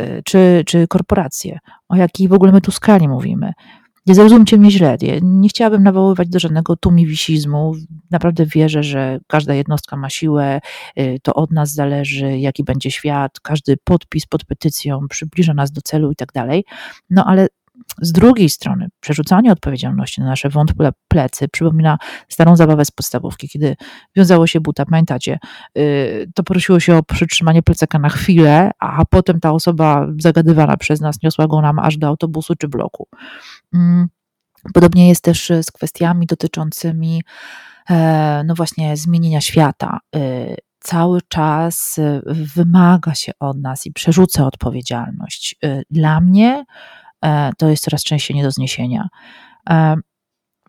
Y, 0.00 0.22
czy, 0.24 0.62
czy 0.66 0.88
korporacje. 0.88 1.58
O 1.88 1.96
jakiej 1.96 2.28
w 2.28 2.32
ogóle 2.32 2.52
my 2.52 2.60
tu 2.60 2.70
skali 2.70 3.08
mówimy. 3.08 3.52
Nie 4.06 4.14
zrozumcie 4.14 4.56
mnie 4.56 4.70
źle, 4.70 4.96
nie 5.22 5.48
chciałabym 5.48 5.82
nawoływać 5.82 6.28
do 6.28 6.38
żadnego 6.38 6.76
tumiwisizmu. 6.76 7.72
Naprawdę 8.10 8.46
wierzę, 8.46 8.82
że 8.82 9.18
każda 9.26 9.54
jednostka 9.54 9.96
ma 9.96 10.10
siłę, 10.10 10.60
y, 10.98 11.18
to 11.22 11.34
od 11.34 11.50
nas 11.50 11.72
zależy, 11.72 12.38
jaki 12.38 12.64
będzie 12.64 12.90
świat. 12.90 13.40
Każdy 13.40 13.76
podpis 13.84 14.26
pod 14.26 14.44
petycją 14.44 15.08
przybliża 15.08 15.54
nas 15.54 15.72
do 15.72 15.80
celu 15.82 16.10
i 16.10 16.16
tak 16.16 16.32
dalej. 16.32 16.64
No 17.10 17.24
ale 17.24 17.48
z 18.00 18.12
drugiej 18.12 18.48
strony, 18.48 18.88
przerzucanie 19.00 19.52
odpowiedzialności 19.52 20.20
na 20.20 20.26
nasze 20.26 20.48
wątłe 20.48 20.90
plecy 21.08 21.48
przypomina 21.48 21.98
starą 22.28 22.56
zabawę 22.56 22.84
z 22.84 22.90
podstawówki, 22.90 23.48
kiedy 23.48 23.76
wiązało 24.16 24.46
się 24.46 24.60
buta, 24.60 24.84
pamiętacie, 24.84 25.38
y, 25.78 26.30
to 26.34 26.42
prosiło 26.42 26.80
się 26.80 26.96
o 26.96 27.02
przytrzymanie 27.02 27.62
plecaka 27.62 27.98
na 27.98 28.08
chwilę, 28.08 28.70
a 28.78 29.04
potem 29.04 29.40
ta 29.40 29.52
osoba 29.52 30.06
zagadywana 30.18 30.76
przez 30.76 31.00
nas 31.00 31.22
niosła 31.22 31.46
go 31.46 31.60
nam 31.60 31.78
aż 31.78 31.96
do 31.96 32.06
autobusu 32.06 32.54
czy 32.54 32.68
bloku. 32.68 33.08
Mm, 33.74 34.08
podobnie 34.74 35.08
jest 35.08 35.22
też 35.22 35.52
z 35.62 35.70
kwestiami 35.70 36.26
dotyczącymi 36.26 37.22
e, 37.90 38.44
no 38.46 38.54
właśnie 38.54 38.96
zmienienia 38.96 39.40
świata 39.40 39.98
y, 40.16 40.56
cały 40.80 41.22
czas 41.28 42.00
wymaga 42.54 43.14
się 43.14 43.32
od 43.40 43.60
nas 43.60 43.86
i 43.86 43.92
przerzuca 43.92 44.46
odpowiedzialność. 44.46 45.56
Y, 45.64 45.82
dla 45.90 46.20
mnie 46.20 46.64
to 47.58 47.68
jest 47.68 47.82
coraz 47.82 48.02
częściej 48.02 48.36
nie 48.36 48.42
do 48.42 48.50
zniesienia. 48.50 49.08
E, 49.70 49.96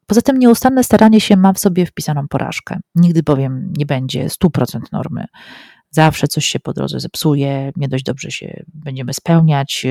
poza 0.08 0.22
tym 0.22 0.40
nieustanne 0.40 0.84
staranie 0.84 1.22
się 1.22 1.38
ma 1.38 1.54
w 1.54 1.60
sobie 1.60 1.86
wpisaną 1.86 2.28
porażkę. 2.28 2.80
Nigdy 2.96 3.24
bowiem 3.24 3.74
nie 3.78 3.86
będzie 3.86 4.28
100% 4.28 4.80
normy. 4.92 5.26
Zawsze 5.90 6.28
coś 6.28 6.46
się 6.46 6.60
po 6.60 6.74
drodze 6.74 7.00
zepsuje, 7.00 7.72
nie 7.76 7.88
dość 7.88 8.04
dobrze 8.04 8.32
się 8.32 8.64
będziemy 8.74 9.14
spełniać, 9.14 9.86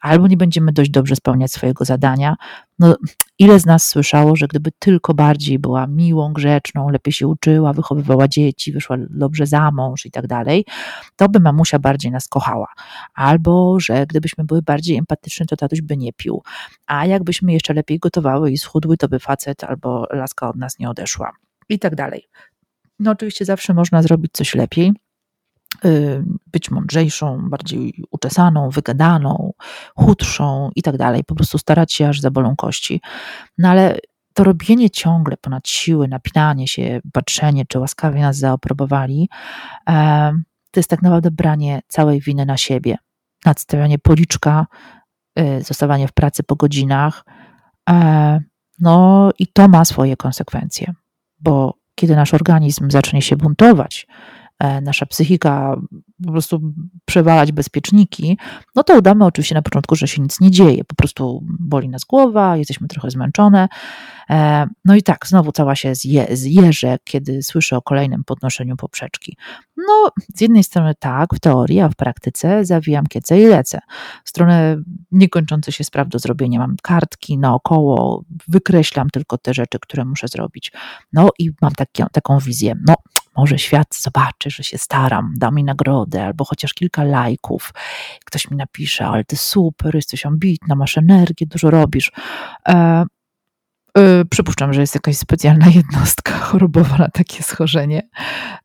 albo 0.00 0.26
nie 0.26 0.36
będziemy 0.36 0.72
dość 0.72 0.90
dobrze 0.90 1.16
spełniać 1.16 1.52
swojego 1.52 1.84
zadania. 1.84 2.36
No, 2.78 2.96
ile 3.38 3.60
z 3.60 3.66
nas 3.66 3.88
słyszało, 3.88 4.36
że 4.36 4.48
gdyby 4.48 4.70
tylko 4.78 5.14
bardziej 5.14 5.58
była 5.58 5.86
miłą, 5.86 6.32
grzeczną, 6.32 6.88
lepiej 6.88 7.12
się 7.12 7.28
uczyła, 7.28 7.72
wychowywała 7.72 8.28
dzieci, 8.28 8.72
wyszła 8.72 8.96
dobrze 9.10 9.46
za 9.46 9.70
mąż 9.70 10.06
i 10.06 10.10
tak 10.10 10.26
dalej, 10.26 10.64
to 11.16 11.28
by 11.28 11.40
mamusia 11.40 11.78
bardziej 11.78 12.10
nas 12.10 12.28
kochała. 12.28 12.66
Albo, 13.14 13.80
że 13.80 14.06
gdybyśmy 14.06 14.44
były 14.44 14.62
bardziej 14.62 14.96
empatyczne, 14.96 15.46
to 15.46 15.56
tatuś 15.56 15.80
by 15.80 15.96
nie 15.96 16.12
pił. 16.12 16.42
A 16.86 17.06
jakbyśmy 17.06 17.52
jeszcze 17.52 17.74
lepiej 17.74 17.98
gotowały 17.98 18.50
i 18.50 18.58
schudły, 18.58 18.96
to 18.96 19.08
by 19.08 19.18
facet 19.18 19.64
albo 19.64 20.06
laska 20.10 20.48
od 20.48 20.56
nas 20.56 20.78
nie 20.78 20.90
odeszła. 20.90 21.32
I 21.68 21.78
tak 21.78 21.94
dalej. 21.94 22.28
No 22.98 23.10
oczywiście 23.10 23.44
zawsze 23.44 23.74
można 23.74 24.02
zrobić 24.02 24.32
coś 24.32 24.54
lepiej, 24.54 24.92
Y, 24.92 25.11
być 26.46 26.70
mądrzejszą, 26.70 27.50
bardziej 27.50 28.04
uczesaną, 28.10 28.70
wygadaną, 28.70 29.52
chudszą 29.96 30.70
i 30.76 30.82
tak 30.82 30.96
dalej. 30.96 31.24
Po 31.24 31.34
prostu 31.34 31.58
starać 31.58 31.92
się, 31.92 32.08
aż 32.08 32.20
zabolą 32.20 32.56
kości. 32.56 33.00
No 33.58 33.68
ale 33.68 33.98
to 34.34 34.44
robienie 34.44 34.90
ciągle 34.90 35.36
ponad 35.36 35.68
siły, 35.68 36.08
napinanie 36.08 36.68
się, 36.68 37.00
patrzenie, 37.12 37.64
czy 37.68 37.78
łaskawie 37.78 38.20
nas 38.20 38.36
zaoprobowali, 38.36 39.28
e, 39.88 40.32
to 40.70 40.80
jest 40.80 40.90
tak 40.90 41.02
naprawdę 41.02 41.30
branie 41.30 41.80
całej 41.88 42.20
winy 42.20 42.46
na 42.46 42.56
siebie. 42.56 42.96
Nadstawianie 43.44 43.98
policzka, 43.98 44.66
y, 45.38 45.62
zostawanie 45.62 46.08
w 46.08 46.12
pracy 46.12 46.42
po 46.42 46.56
godzinach. 46.56 47.24
E, 47.90 48.40
no 48.78 49.30
i 49.38 49.46
to 49.46 49.68
ma 49.68 49.84
swoje 49.84 50.16
konsekwencje, 50.16 50.94
bo 51.40 51.74
kiedy 51.94 52.16
nasz 52.16 52.34
organizm 52.34 52.90
zacznie 52.90 53.22
się 53.22 53.36
buntować, 53.36 54.06
nasza 54.82 55.06
psychika 55.06 55.76
po 56.26 56.32
prostu 56.32 56.60
przewalać 57.04 57.52
bezpieczniki, 57.52 58.38
no 58.74 58.82
to 58.82 58.98
udamy 58.98 59.24
oczywiście 59.24 59.54
na 59.54 59.62
początku, 59.62 59.96
że 59.96 60.08
się 60.08 60.22
nic 60.22 60.40
nie 60.40 60.50
dzieje. 60.50 60.84
Po 60.84 60.94
prostu 60.94 61.44
boli 61.44 61.88
nas 61.88 62.04
głowa, 62.04 62.56
jesteśmy 62.56 62.88
trochę 62.88 63.10
zmęczone. 63.10 63.68
E, 64.30 64.66
no 64.84 64.94
i 64.94 65.02
tak, 65.02 65.26
znowu 65.26 65.52
cała 65.52 65.76
się 65.76 65.94
zje, 65.94 66.26
zjeżdżę, 66.30 66.96
kiedy 67.04 67.42
słyszę 67.42 67.76
o 67.76 67.82
kolejnym 67.82 68.24
podnoszeniu 68.24 68.76
poprzeczki. 68.76 69.36
No, 69.76 70.10
z 70.34 70.40
jednej 70.40 70.64
strony 70.64 70.94
tak, 70.98 71.34
w 71.34 71.40
teorii, 71.40 71.80
a 71.80 71.88
w 71.88 71.94
praktyce 71.94 72.64
zawijam 72.64 73.06
kiece 73.06 73.40
i 73.40 73.46
lecę. 73.46 73.78
W 74.24 74.28
stronę 74.28 74.76
niekończących 75.12 75.74
się 75.74 75.84
spraw 75.84 76.08
do 76.08 76.18
zrobienia. 76.18 76.58
Mam 76.58 76.76
kartki 76.82 77.38
naokoło, 77.38 78.24
wykreślam 78.48 79.10
tylko 79.10 79.38
te 79.38 79.54
rzeczy, 79.54 79.78
które 79.80 80.04
muszę 80.04 80.28
zrobić. 80.28 80.72
No 81.12 81.30
i 81.38 81.50
mam 81.62 81.72
taki, 81.72 82.02
taką 82.12 82.38
wizję. 82.38 82.74
No, 82.86 82.94
może 83.36 83.58
świat 83.58 83.96
zobaczy, 83.96 84.50
że 84.50 84.62
się 84.62 84.78
staram, 84.78 85.34
da 85.36 85.50
mi 85.50 85.64
nagrodę, 85.64 86.24
albo 86.24 86.44
chociaż 86.44 86.74
kilka 86.74 87.04
lajków. 87.04 87.72
Ktoś 88.24 88.50
mi 88.50 88.56
napisze, 88.56 89.06
ale 89.06 89.24
ty 89.24 89.36
super, 89.36 89.94
jesteś 89.94 90.26
ambitna, 90.26 90.74
masz 90.74 90.98
energię, 90.98 91.46
dużo 91.46 91.70
robisz. 91.70 92.12
E, 92.68 93.04
e, 93.98 94.24
przypuszczam, 94.24 94.72
że 94.72 94.80
jest 94.80 94.94
jakaś 94.94 95.16
specjalna 95.16 95.66
jednostka 95.66 96.32
chorobowa 96.48 96.96
na 96.98 97.08
takie 97.08 97.42
schorzenie. 97.42 98.08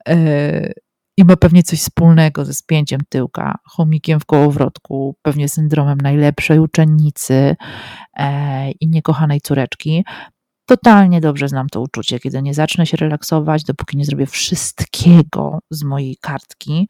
E, 0.09 0.71
i 1.19 1.25
ma 1.25 1.35
pewnie 1.35 1.63
coś 1.63 1.79
wspólnego 1.79 2.45
ze 2.45 2.53
spięciem 2.53 3.01
tyłka, 3.09 3.57
chomikiem 3.63 4.19
w 4.19 4.25
kołowrotku, 4.25 5.15
pewnie 5.21 5.49
syndromem 5.49 5.97
najlepszej 6.01 6.59
uczennicy 6.59 7.55
e, 8.17 8.71
i 8.71 8.87
niekochanej 8.87 9.41
córeczki. 9.41 10.05
Totalnie 10.69 11.21
dobrze 11.21 11.47
znam 11.47 11.69
to 11.69 11.81
uczucie, 11.81 12.19
kiedy 12.19 12.41
nie 12.41 12.53
zacznę 12.53 12.85
się 12.85 12.97
relaksować, 12.97 13.63
dopóki 13.63 13.97
nie 13.97 14.05
zrobię 14.05 14.25
wszystkiego 14.25 15.59
z 15.69 15.83
mojej 15.83 16.17
kartki, 16.21 16.87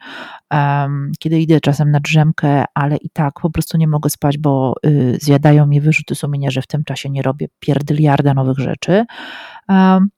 um, 0.52 1.12
kiedy 1.20 1.40
idę 1.40 1.60
czasem 1.62 1.92
na 1.92 2.00
drzemkę, 2.00 2.66
ale 2.74 2.98
i 2.98 3.10
tak 3.10 3.34
po 3.42 3.50
prostu 3.50 3.78
nie 3.78 3.88
mogę 3.88 4.10
spać, 4.10 4.38
bo 4.38 4.76
y, 4.86 5.18
zjadają 5.22 5.68
mi 5.68 5.82
wyrzuty 5.82 6.16
sumienia, 6.16 6.52
że 6.52 6.62
w 6.62 6.68
tym 6.68 6.84
czasie 6.84 7.10
nie 7.10 7.22
robię 7.22 7.48
pierdyliarda 7.60 8.34
nowych 8.34 8.58
rzeczy. 8.58 9.06
Um, 9.70 10.10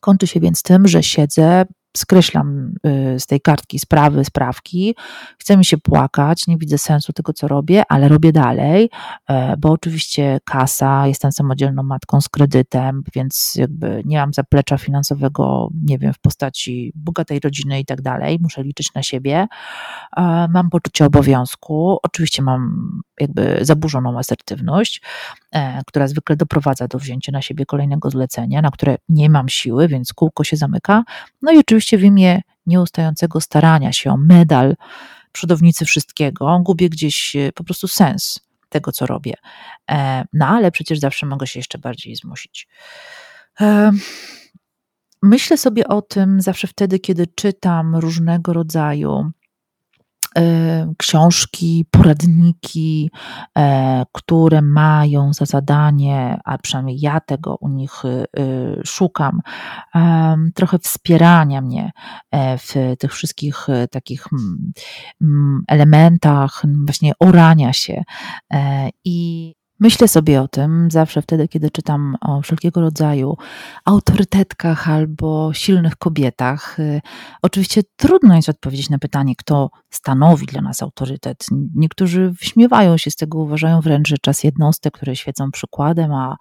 kończy 0.00 0.26
się 0.26 0.40
więc 0.40 0.62
tym, 0.62 0.88
że 0.88 1.02
siedzę 1.02 1.64
skreślam 1.96 2.74
y, 2.86 3.20
z 3.20 3.26
tej 3.26 3.40
kartki 3.40 3.78
sprawy, 3.78 4.24
sprawki, 4.24 4.96
chce 5.38 5.56
mi 5.56 5.64
się 5.64 5.78
płakać, 5.78 6.46
nie 6.46 6.56
widzę 6.56 6.78
sensu 6.78 7.12
tego, 7.12 7.32
co 7.32 7.48
robię, 7.48 7.82
ale 7.88 8.08
robię 8.08 8.32
dalej, 8.32 8.90
e, 9.28 9.56
bo 9.56 9.70
oczywiście 9.70 10.38
kasa, 10.44 11.06
jestem 11.06 11.32
samodzielną 11.32 11.82
matką 11.82 12.20
z 12.20 12.28
kredytem, 12.28 13.02
więc 13.14 13.54
jakby 13.56 14.02
nie 14.04 14.18
mam 14.18 14.32
zaplecza 14.32 14.78
finansowego, 14.78 15.68
nie 15.84 15.98
wiem, 15.98 16.12
w 16.12 16.18
postaci 16.18 16.92
bogatej 16.94 17.40
rodziny 17.40 17.80
i 17.80 17.84
tak 17.84 18.02
dalej, 18.02 18.38
muszę 18.40 18.62
liczyć 18.62 18.94
na 18.94 19.02
siebie. 19.02 19.46
E, 20.16 20.48
mam 20.48 20.70
poczucie 20.70 21.06
obowiązku, 21.06 21.98
oczywiście 22.02 22.42
mam 22.42 22.90
jakby 23.20 23.58
zaburzoną 23.60 24.18
asertywność, 24.18 25.02
e, 25.52 25.82
która 25.86 26.08
zwykle 26.08 26.36
doprowadza 26.36 26.88
do 26.88 26.98
wzięcia 26.98 27.32
na 27.32 27.42
siebie 27.42 27.66
kolejnego 27.66 28.10
zlecenia, 28.10 28.62
na 28.62 28.70
które 28.70 28.96
nie 29.08 29.30
mam 29.30 29.48
siły, 29.48 29.88
więc 29.88 30.12
kółko 30.12 30.44
się 30.44 30.56
zamyka. 30.56 31.04
No 31.42 31.52
i 31.52 31.58
oczywiście 31.58 31.98
w 31.98 32.04
imię 32.04 32.40
nieustającego 32.66 33.40
starania 33.40 33.92
się 33.92 34.12
o 34.12 34.16
medal 34.16 34.74
przodownicy 35.32 35.84
wszystkiego, 35.84 36.58
gubię 36.60 36.88
gdzieś 36.88 37.36
e, 37.36 37.52
po 37.52 37.64
prostu 37.64 37.88
sens 37.88 38.40
tego, 38.68 38.92
co 38.92 39.06
robię. 39.06 39.34
E, 39.90 40.24
no 40.32 40.46
ale 40.46 40.70
przecież 40.70 40.98
zawsze 40.98 41.26
mogę 41.26 41.46
się 41.46 41.58
jeszcze 41.58 41.78
bardziej 41.78 42.16
zmusić. 42.16 42.68
Myślę 45.22 45.58
sobie 45.58 45.88
o 45.88 46.02
tym 46.02 46.40
zawsze 46.40 46.66
wtedy, 46.66 46.98
kiedy 46.98 47.26
czytam 47.26 47.96
różnego 47.96 48.52
rodzaju 48.52 49.30
książki, 50.98 51.84
poradniki, 51.90 53.10
e, 53.58 54.04
które 54.12 54.62
mają 54.62 55.32
za 55.32 55.44
zadanie, 55.44 56.40
a 56.44 56.58
przynajmniej 56.58 57.00
ja 57.00 57.20
tego 57.20 57.56
u 57.60 57.68
nich 57.68 58.04
y, 58.04 58.24
y, 58.40 58.80
szukam, 58.84 59.40
trochę 60.54 60.78
wspierania 60.78 61.60
mnie 61.60 61.90
e, 62.30 62.58
w 62.58 62.74
tych 62.98 63.12
wszystkich 63.12 63.66
takich 63.90 64.26
mm, 64.32 64.72
mm, 65.20 65.64
elementach, 65.68 66.62
właśnie 66.86 67.12
orania 67.18 67.72
się. 67.72 68.02
I 69.04 69.54
Myślę 69.82 70.08
sobie 70.08 70.42
o 70.42 70.48
tym 70.48 70.90
zawsze 70.90 71.22
wtedy, 71.22 71.48
kiedy 71.48 71.70
czytam 71.70 72.16
o 72.20 72.42
wszelkiego 72.42 72.80
rodzaju 72.80 73.36
autorytetkach 73.84 74.90
albo 74.90 75.52
silnych 75.52 75.96
kobietach. 75.96 76.80
Y, 76.80 77.00
oczywiście 77.42 77.82
trudno 77.96 78.36
jest 78.36 78.48
odpowiedzieć 78.48 78.90
na 78.90 78.98
pytanie, 78.98 79.34
kto 79.36 79.70
stanowi 79.90 80.46
dla 80.46 80.62
nas 80.62 80.82
autorytet. 80.82 81.46
Niektórzy 81.74 82.30
wyśmiewają 82.30 82.96
się 82.96 83.10
z 83.10 83.16
tego, 83.16 83.38
uważają 83.38 83.80
wręcz, 83.80 84.08
że 84.08 84.18
czas 84.18 84.44
jednostek, 84.44 84.94
które 84.94 85.16
świecą 85.16 85.50
przykładem, 85.50 86.12
a 86.12 86.36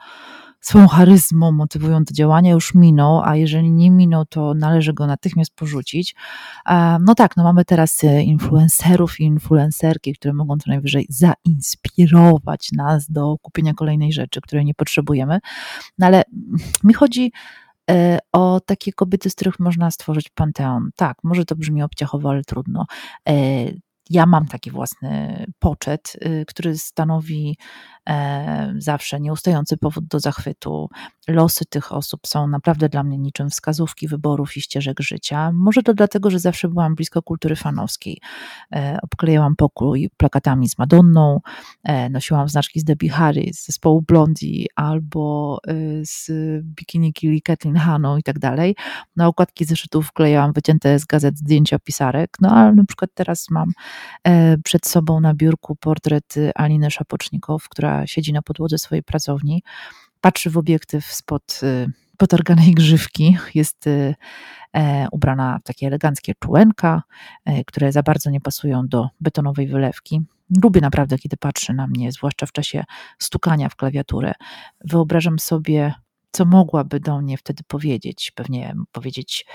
swoją 0.62 0.88
charyzmą 0.88 1.52
motywują 1.52 2.04
do 2.04 2.14
działania, 2.14 2.52
już 2.52 2.76
minął, 2.76 3.22
a 3.24 3.36
jeżeli 3.36 3.72
nie 3.72 3.92
minął, 3.92 4.26
to 4.26 4.54
należy 4.54 4.94
go 4.94 5.08
natychmiast 5.08 5.56
porzucić. 5.56 6.16
No 7.00 7.16
tak, 7.16 7.38
no 7.38 7.44
mamy 7.44 7.66
teraz 7.66 8.04
e, 8.04 8.24
influencerów 8.24 9.20
i 9.20 9.24
influencerki, 9.24 10.14
które 10.14 10.34
mogą 10.34 10.58
co 10.58 10.72
najwyżej 10.72 11.08
zainspirować 11.10 12.72
nas 12.72 13.12
do 13.12 13.36
kupienia 13.42 13.74
kolejnej 13.74 14.14
rzeczy, 14.14 14.42
której 14.42 14.66
nie 14.66 14.74
potrzebujemy. 14.74 15.40
No 15.98 16.06
ale 16.06 16.24
mi 16.84 16.94
chodzi 16.94 17.32
e, 17.90 18.20
o 18.32 18.60
takie 18.66 18.94
kobiety, 18.94 19.30
z 19.30 19.36
których 19.36 19.60
można 19.60 19.92
stworzyć 19.92 20.30
panteon. 20.30 20.90
Tak, 20.96 21.18
może 21.24 21.46
to 21.46 21.56
brzmi 21.56 21.84
obciachowo, 21.84 22.30
ale 22.30 22.44
trudno. 22.44 22.86
Ja 24.10 24.26
mam 24.26 24.46
taki 24.46 24.72
własny 24.72 25.46
poczet, 25.60 26.14
y, 26.26 26.46
który 26.48 26.78
stanowi 26.78 27.58
e, 28.10 28.74
zawsze 28.78 29.20
nieustający 29.20 29.78
powód 29.78 30.06
do 30.06 30.20
zachwytu. 30.20 30.90
Losy 31.28 31.66
tych 31.66 31.92
osób 31.92 32.28
są 32.28 32.48
naprawdę 32.48 32.90
dla 32.90 33.04
mnie 33.04 33.18
niczym 33.18 33.50
wskazówki 33.50 34.08
wyborów 34.08 34.58
i 34.58 34.62
ścieżek 34.62 35.00
życia. 35.00 35.52
Może 35.52 35.84
to 35.84 35.94
dlatego, 35.94 36.30
że 36.30 36.40
zawsze 36.40 36.68
byłam 36.68 36.96
blisko 36.96 37.22
kultury 37.22 37.56
fanowskiej. 37.56 38.22
E, 38.76 39.00
obklejałam 39.02 39.56
pokój 39.56 40.10
plakatami 40.18 40.70
z 40.70 40.78
Madonną, 40.78 41.40
e, 41.84 42.10
nosiłam 42.10 42.50
znaczki 42.50 42.80
z 42.80 42.84
Debbie 42.84 43.10
Harry, 43.10 43.54
z 43.54 43.66
zespołu 43.66 44.02
Blondie 44.02 44.66
albo 44.76 45.58
z 46.04 46.32
Bikini 46.64 47.14
Killy, 47.14 47.42
Kathleen 47.42 47.76
Hanną 47.76 48.18
i 48.18 48.24
tak 48.24 48.40
dalej. 48.40 48.76
Na 49.16 49.28
okładki 49.28 49.66
zeszytów 49.66 50.08
wklejałam 50.08 50.54
wycięte 50.54 51.00
z 51.00 51.06
gazet 51.06 51.38
zdjęcia 51.38 51.80
pisarek, 51.80 52.30
no 52.42 52.50
ale 52.50 52.74
na 52.74 52.86
przykład 52.86 53.10
teraz 53.14 53.46
mam 53.50 53.72
przed 54.64 54.88
sobą 54.88 55.20
na 55.20 55.34
biurku 55.34 55.76
portret 55.76 56.36
Aliny 56.56 56.92
Szapocznikow, 56.92 57.70
która 57.70 58.08
siedzi 58.08 58.34
na 58.34 58.42
podłodze 58.42 58.78
swojej 58.78 59.04
pracowni, 59.04 59.64
patrzy 60.22 60.50
w 60.50 60.58
obiektyw 60.58 61.06
spod 61.06 61.60
y, 61.64 61.92
potarganej 62.18 62.72
grzywki, 62.80 63.38
jest 63.56 63.88
y, 63.88 64.16
e, 64.76 65.08
ubrana 65.12 65.60
w 65.60 65.64
takie 65.64 65.88
eleganckie 65.88 66.34
czułenka, 66.40 67.04
e, 67.46 67.64
które 67.64 67.92
za 67.92 68.04
bardzo 68.04 68.30
nie 68.30 68.42
pasują 68.42 68.88
do 68.88 69.10
betonowej 69.22 69.68
wylewki. 69.68 70.22
Lubię 70.64 70.82
naprawdę, 70.82 71.18
kiedy 71.18 71.38
patrzy 71.38 71.74
na 71.74 71.88
mnie, 71.88 72.12
zwłaszcza 72.12 72.46
w 72.46 72.52
czasie 72.52 72.84
stukania 73.20 73.70
w 73.70 73.76
klawiaturę. 73.76 74.34
Wyobrażam 74.86 75.40
sobie, 75.40 75.94
co 76.32 76.46
mogłaby 76.46 77.00
do 77.00 77.22
mnie 77.22 77.38
wtedy 77.38 77.64
powiedzieć. 77.68 78.32
Pewnie 78.36 78.76
powiedzieć: 78.92 79.46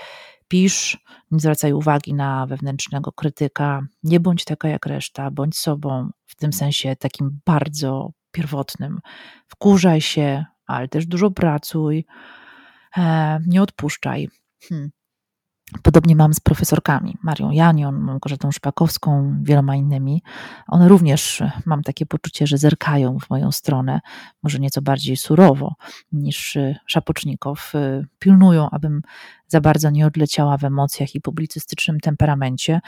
pisz, 0.47 0.97
nie 1.31 1.39
zwracaj 1.39 1.73
uwagi 1.73 2.13
na 2.13 2.45
wewnętrznego 2.45 3.11
krytyka, 3.11 3.81
nie 4.03 4.19
bądź 4.19 4.45
taka 4.45 4.67
jak 4.67 4.85
reszta, 4.85 5.31
bądź 5.31 5.57
sobą, 5.57 6.09
w 6.25 6.35
tym 6.35 6.53
sensie 6.53 6.95
takim 6.95 7.39
bardzo 7.45 8.11
pierwotnym. 8.31 8.99
Wkurzaj 9.47 10.01
się, 10.01 10.45
ale 10.67 10.87
też 10.87 11.05
dużo 11.05 11.31
pracuj, 11.31 12.05
e, 12.97 13.39
nie 13.47 13.61
odpuszczaj. 13.61 14.29
Hmm. 14.69 14.89
Podobnie 15.83 16.15
mam 16.15 16.33
z 16.33 16.39
profesorkami, 16.39 17.17
Marią 17.23 17.51
Janion, 17.51 17.99
Małgorzatą 17.99 18.51
Szpakowską, 18.51 19.37
wieloma 19.43 19.75
innymi. 19.75 20.23
One 20.67 20.87
również, 20.87 21.41
e, 21.41 21.51
mam 21.65 21.83
takie 21.83 22.05
poczucie, 22.05 22.47
że 22.47 22.57
zerkają 22.57 23.17
w 23.19 23.29
moją 23.29 23.51
stronę, 23.51 23.99
może 24.43 24.59
nieco 24.59 24.81
bardziej 24.81 25.17
surowo 25.17 25.73
niż 26.11 26.55
e, 26.55 26.75
Szapocznikow. 26.85 27.73
Pilnują, 28.19 28.69
abym 28.69 29.01
za 29.47 29.61
bardzo 29.61 29.89
nie 29.89 30.05
odleciała 30.05 30.57
w 30.57 30.63
emocjach 30.63 31.15
i 31.15 31.21
publicystycznym 31.21 31.99
temperamencie. 31.99 32.79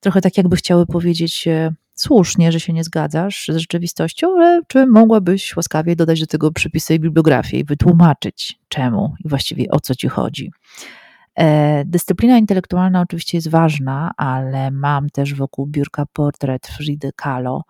Trochę 0.00 0.20
tak 0.20 0.36
jakby 0.36 0.56
chciały 0.56 0.86
powiedzieć, 0.86 1.48
słusznie, 1.94 2.52
że 2.52 2.60
się 2.60 2.72
nie 2.72 2.84
zgadzasz 2.84 3.48
z 3.48 3.56
rzeczywistością, 3.56 4.36
ale 4.36 4.60
czy 4.68 4.86
mogłabyś 4.86 5.56
łaskawie 5.56 5.96
dodać 5.96 6.20
do 6.20 6.26
tego 6.26 6.52
przypisy 6.52 6.94
i 6.94 7.00
bibliografię 7.00 7.58
i 7.58 7.64
wytłumaczyć 7.64 8.58
czemu 8.68 9.14
i 9.24 9.28
właściwie 9.28 9.70
o 9.70 9.80
co 9.80 9.94
ci 9.94 10.08
chodzi? 10.08 10.52
E, 11.38 11.84
dyscyplina 11.84 12.38
intelektualna 12.38 13.00
oczywiście 13.00 13.38
jest 13.38 13.50
ważna, 13.50 14.10
ale 14.16 14.70
mam 14.70 15.10
też 15.10 15.34
wokół 15.34 15.66
biurka 15.66 16.06
portret 16.12 16.66
Fridy 16.66 17.10
Kahlo. 17.16 17.64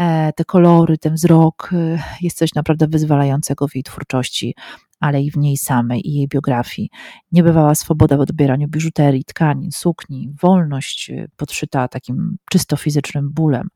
E, 0.00 0.32
te 0.32 0.44
kolory, 0.44 0.98
ten 0.98 1.14
wzrok, 1.14 1.70
e, 1.72 2.02
jest 2.20 2.38
coś 2.38 2.54
naprawdę 2.54 2.86
wyzwalającego 2.88 3.68
w 3.68 3.74
jej 3.74 3.82
twórczości 3.82 4.54
ale 5.00 5.22
i 5.22 5.30
w 5.30 5.36
niej 5.36 5.56
samej 5.56 6.08
i 6.08 6.14
jej 6.14 6.28
biografii. 6.28 6.90
Niebywała 7.32 7.74
swoboda 7.74 8.16
w 8.16 8.20
odbieraniu 8.20 8.68
biżuterii, 8.68 9.24
tkanin, 9.24 9.72
sukni, 9.72 10.32
wolność 10.42 11.10
y, 11.10 11.28
podszyta 11.36 11.88
takim 11.88 12.36
czysto 12.50 12.76
fizycznym 12.76 13.32
bólem, 13.32 13.68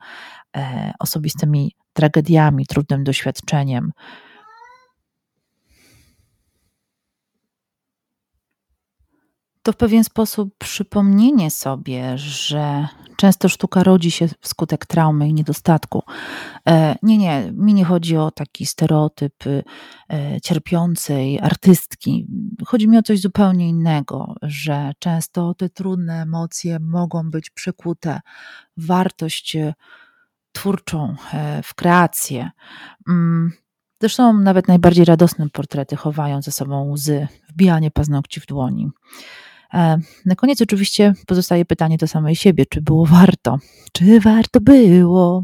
e, 0.57 0.93
osobistymi 0.99 1.73
tragediami, 1.93 2.67
trudnym 2.67 3.05
doświadczeniem. 3.05 3.93
To 9.64 9.72
w 9.72 9.77
pewien 9.77 10.05
sposób 10.05 10.55
przypomnienie 10.59 11.50
sobie, 11.50 12.18
że 12.18 12.88
często 13.16 13.48
sztuka 13.48 13.83
rodzi 13.83 14.11
się 14.11 14.29
wskutek 14.40 14.87
traumy 14.87 15.29
i 15.29 15.35
niedostatku. 15.35 16.03
E, 16.68 16.96
nie, 17.03 17.18
nie, 17.18 17.53
mi 17.53 17.74
nie 17.74 17.85
chodzi 17.85 18.16
o 18.16 18.31
taki 18.31 18.66
stereotyp 18.66 19.35
e, 19.46 20.40
cierpiącej 20.40 21.40
artystki. 21.40 22.27
Chodzi 22.66 22.88
mi 22.88 22.98
o 22.98 23.03
coś 23.03 23.20
zupełnie 23.20 23.68
innego, 23.68 24.35
że 24.42 24.92
często 24.98 25.55
te 25.55 25.68
trudne 25.68 26.22
emocje 26.22 26.79
mogą 26.81 27.31
być 27.31 27.50
przekute 27.50 28.20
w 28.77 28.87
wartość 28.87 29.57
e, 29.57 29.74
twórczą, 30.53 31.14
w 31.64 31.74
kreację. 31.74 32.50
Mm, 33.09 33.53
zresztą 34.00 34.33
nawet 34.33 34.68
najbardziej 34.68 35.05
radosne 35.05 35.50
portrety 35.50 35.96
chowają 35.96 36.42
ze 36.42 36.53
sobą 36.53 36.90
łzy, 36.90 37.29
wbijanie 37.48 37.90
paznokci 37.90 38.40
w 38.40 38.46
dłoni. 38.46 38.90
E, 39.75 39.99
na 40.27 40.35
koniec 40.35 40.63
oczywiście 40.63 41.13
pozostaje 41.27 41.65
pytanie 41.65 41.97
do 41.97 42.09
samej 42.09 42.37
siebie, 42.37 42.67
czy 42.67 42.83
było 42.83 43.07
warto? 43.07 43.59
Czy 43.93 44.21
warto 44.21 44.61
było? 44.61 45.43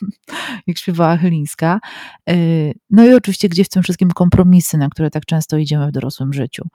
Jak 0.66 0.78
śpiewała 0.78 1.16
Chylińska. 1.16 1.80
E, 2.28 2.34
no 2.90 3.06
i 3.06 3.14
oczywiście, 3.14 3.48
gdzie 3.48 3.64
w 3.64 3.68
tym 3.68 3.82
wszystkim 3.82 4.10
kompromisy, 4.10 4.78
na 4.78 4.88
które 4.88 5.10
tak 5.10 5.26
często 5.26 5.56
idziemy 5.56 5.88
w 5.88 5.92
dorosłym 5.92 6.32
życiu. 6.32 6.68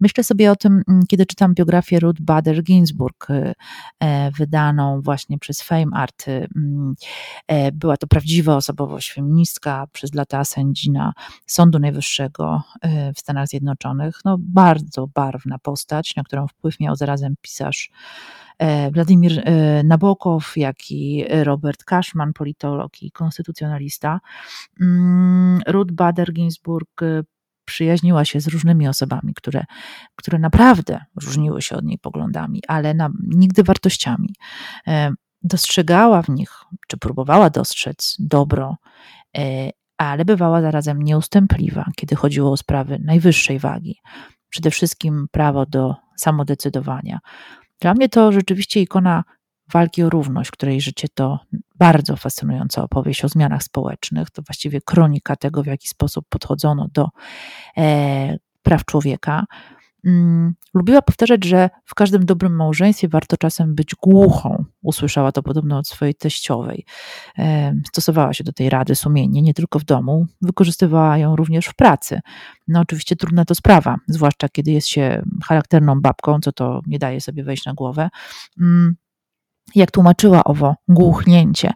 Myślę 0.00 0.24
sobie 0.24 0.50
o 0.50 0.56
tym, 0.56 0.82
mm, 0.88 1.02
kiedy 1.08 1.26
czytam 1.26 1.54
biografię 1.54 2.00
Ruth 2.00 2.20
Bader 2.20 2.62
Ginsburg, 2.62 3.26
e, 3.30 4.30
wydaną 4.38 5.00
właśnie 5.00 5.38
przez 5.38 5.62
Fame 5.62 5.86
Art. 5.92 6.26
Była 7.72 7.96
to 7.96 8.06
prawdziwa 8.06 8.56
osobowość 8.56 9.12
feministka, 9.12 9.86
przez 9.92 10.14
lata 10.14 10.44
sędzina 10.44 11.12
Sądu 11.46 11.78
Najwyższego 11.78 12.62
w 13.16 13.20
Stanach 13.20 13.48
Zjednoczonych. 13.48 14.20
No, 14.24 14.36
bardzo 14.38 15.06
barwna 15.06 15.58
postać, 15.58 16.16
na 16.16 16.22
którą 16.22 16.39
wpływ 16.46 16.80
miał 16.80 16.96
zarazem 16.96 17.34
pisarz 17.40 17.90
e, 18.58 18.90
Władimir 18.90 19.42
e, 19.44 19.82
Nabokow, 19.82 20.56
jak 20.56 20.90
i 20.90 21.24
Robert 21.28 21.84
Cashman, 21.84 22.32
politolog 22.32 23.02
i 23.02 23.10
konstytucjonalista. 23.10 24.20
Mm, 24.80 25.60
Ruth 25.66 25.92
Bader 25.92 26.32
Ginsburg 26.32 27.02
e, 27.02 27.22
przyjaźniła 27.64 28.24
się 28.24 28.40
z 28.40 28.48
różnymi 28.48 28.88
osobami, 28.88 29.34
które, 29.34 29.64
które 30.16 30.38
naprawdę 30.38 31.04
różniły 31.22 31.62
się 31.62 31.76
od 31.76 31.84
niej 31.84 31.98
poglądami, 31.98 32.62
ale 32.68 32.94
na, 32.94 33.10
nigdy 33.22 33.62
wartościami. 33.62 34.34
Dostrzegała 35.42 36.22
w 36.22 36.28
nich, 36.28 36.52
czy 36.88 36.96
próbowała 36.96 37.50
dostrzec 37.50 38.16
dobro, 38.18 38.76
ale 39.96 40.24
bywała 40.24 40.62
zarazem 40.62 41.02
nieustępliwa, 41.02 41.84
kiedy 41.96 42.16
chodziło 42.16 42.52
o 42.52 42.56
sprawy 42.56 42.98
najwyższej 43.04 43.58
wagi. 43.58 44.00
Przede 44.50 44.70
wszystkim 44.70 45.26
prawo 45.30 45.66
do 45.66 45.94
samodecydowania. 46.16 47.18
Dla 47.80 47.94
mnie 47.94 48.08
to 48.08 48.32
rzeczywiście 48.32 48.80
ikona 48.80 49.24
walki 49.72 50.02
o 50.02 50.10
równość, 50.10 50.50
której 50.50 50.80
życie 50.80 51.08
to 51.14 51.38
bardzo 51.74 52.16
fascynująca 52.16 52.82
opowieść 52.82 53.24
o 53.24 53.28
zmianach 53.28 53.62
społecznych. 53.62 54.30
To 54.30 54.42
właściwie 54.42 54.80
kronika 54.80 55.36
tego, 55.36 55.62
w 55.62 55.66
jaki 55.66 55.88
sposób 55.88 56.26
podchodzono 56.28 56.88
do 56.92 57.08
e, 57.76 58.36
praw 58.62 58.84
człowieka. 58.84 59.44
Mm, 60.06 60.54
lubiła 60.74 61.02
powtarzać, 61.02 61.44
że 61.44 61.70
w 61.84 61.94
każdym 61.94 62.26
dobrym 62.26 62.56
małżeństwie 62.56 63.08
warto 63.08 63.36
czasem 63.36 63.74
być 63.74 63.94
głuchą. 63.94 64.64
Usłyszała 64.82 65.32
to 65.32 65.42
podobno 65.42 65.78
od 65.78 65.88
swojej 65.88 66.14
teściowej. 66.14 66.84
Stosowała 67.88 68.34
się 68.34 68.44
do 68.44 68.52
tej 68.52 68.70
rady 68.70 68.94
sumiennie, 68.94 69.42
nie 69.42 69.54
tylko 69.54 69.78
w 69.78 69.84
domu, 69.84 70.26
wykorzystywała 70.42 71.18
ją 71.18 71.36
również 71.36 71.66
w 71.66 71.74
pracy. 71.74 72.20
No 72.68 72.80
oczywiście 72.80 73.16
trudna 73.16 73.44
to 73.44 73.54
sprawa, 73.54 73.96
zwłaszcza 74.08 74.48
kiedy 74.48 74.70
jest 74.70 74.88
się 74.88 75.22
charakterną 75.44 76.00
babką, 76.00 76.40
co 76.40 76.52
to 76.52 76.80
nie 76.86 76.98
daje 76.98 77.20
sobie 77.20 77.44
wejść 77.44 77.64
na 77.64 77.74
głowę. 77.74 78.08
Mm, 78.60 78.96
jak 79.74 79.90
tłumaczyła 79.90 80.44
owo 80.44 80.74
głuchnięcie, 80.88 81.72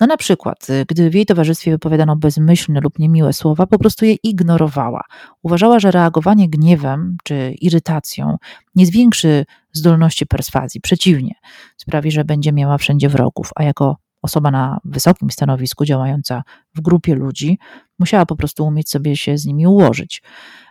no 0.00 0.06
na 0.06 0.16
przykład, 0.16 0.66
gdy 0.88 1.10
w 1.10 1.14
jej 1.14 1.26
towarzystwie 1.26 1.70
wypowiadano 1.70 2.16
bezmyślne 2.16 2.80
lub 2.80 2.98
niemiłe 2.98 3.32
słowa, 3.32 3.66
po 3.66 3.78
prostu 3.78 4.04
je 4.04 4.14
ignorowała. 4.14 5.02
Uważała, 5.42 5.80
że 5.80 5.90
reagowanie 5.90 6.48
gniewem 6.48 7.16
czy 7.24 7.54
irytacją 7.60 8.36
nie 8.74 8.86
zwiększy 8.86 9.44
zdolności 9.76 10.26
perswazji, 10.26 10.80
przeciwnie, 10.80 11.34
sprawi, 11.76 12.10
że 12.10 12.24
będzie 12.24 12.52
miała 12.52 12.78
wszędzie 12.78 13.08
wrogów, 13.08 13.50
a 13.56 13.62
jako 13.62 13.96
osoba 14.22 14.50
na 14.50 14.78
wysokim 14.84 15.30
stanowisku, 15.30 15.84
działająca 15.84 16.42
w 16.74 16.80
grupie 16.80 17.14
ludzi, 17.14 17.58
musiała 17.98 18.26
po 18.26 18.36
prostu 18.36 18.66
umieć 18.66 18.90
sobie 18.90 19.16
się 19.16 19.38
z 19.38 19.46
nimi 19.46 19.66
ułożyć. 19.66 20.22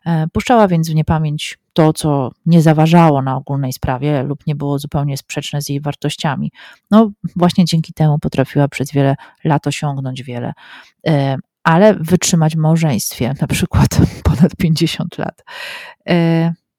E, 0.06 0.28
puszczała 0.28 0.68
więc 0.68 0.89
w 0.89 0.96
niepamięć 0.96 1.58
to, 1.74 1.94
co 1.94 2.32
nie 2.46 2.62
zaważało 2.62 3.22
na 3.22 3.36
ogólnej 3.36 3.74
sprawie 3.74 4.24
lub 4.24 4.48
nie 4.48 4.56
było 4.56 4.80
zupełnie 4.80 5.18
sprzeczne 5.18 5.62
z 5.62 5.70
jej 5.70 5.82
wartościami. 5.82 6.52
No, 6.91 7.12
właśnie 7.36 7.65
dzięki 7.65 7.94
temu 7.94 8.20
potrafiła 8.20 8.68
przez 8.68 8.91
wiele 8.91 9.15
lat 9.44 9.68
osiągnąć 9.68 10.24
wiele, 10.24 10.54
e, 11.08 11.38
ale 11.63 11.94
wytrzymać 11.94 12.56
w 12.56 12.60
małżeństwie, 12.60 13.34
na 13.41 13.48
przykład 13.48 13.89
ponad 14.24 14.56
50 14.56 15.18
lat. 15.18 15.44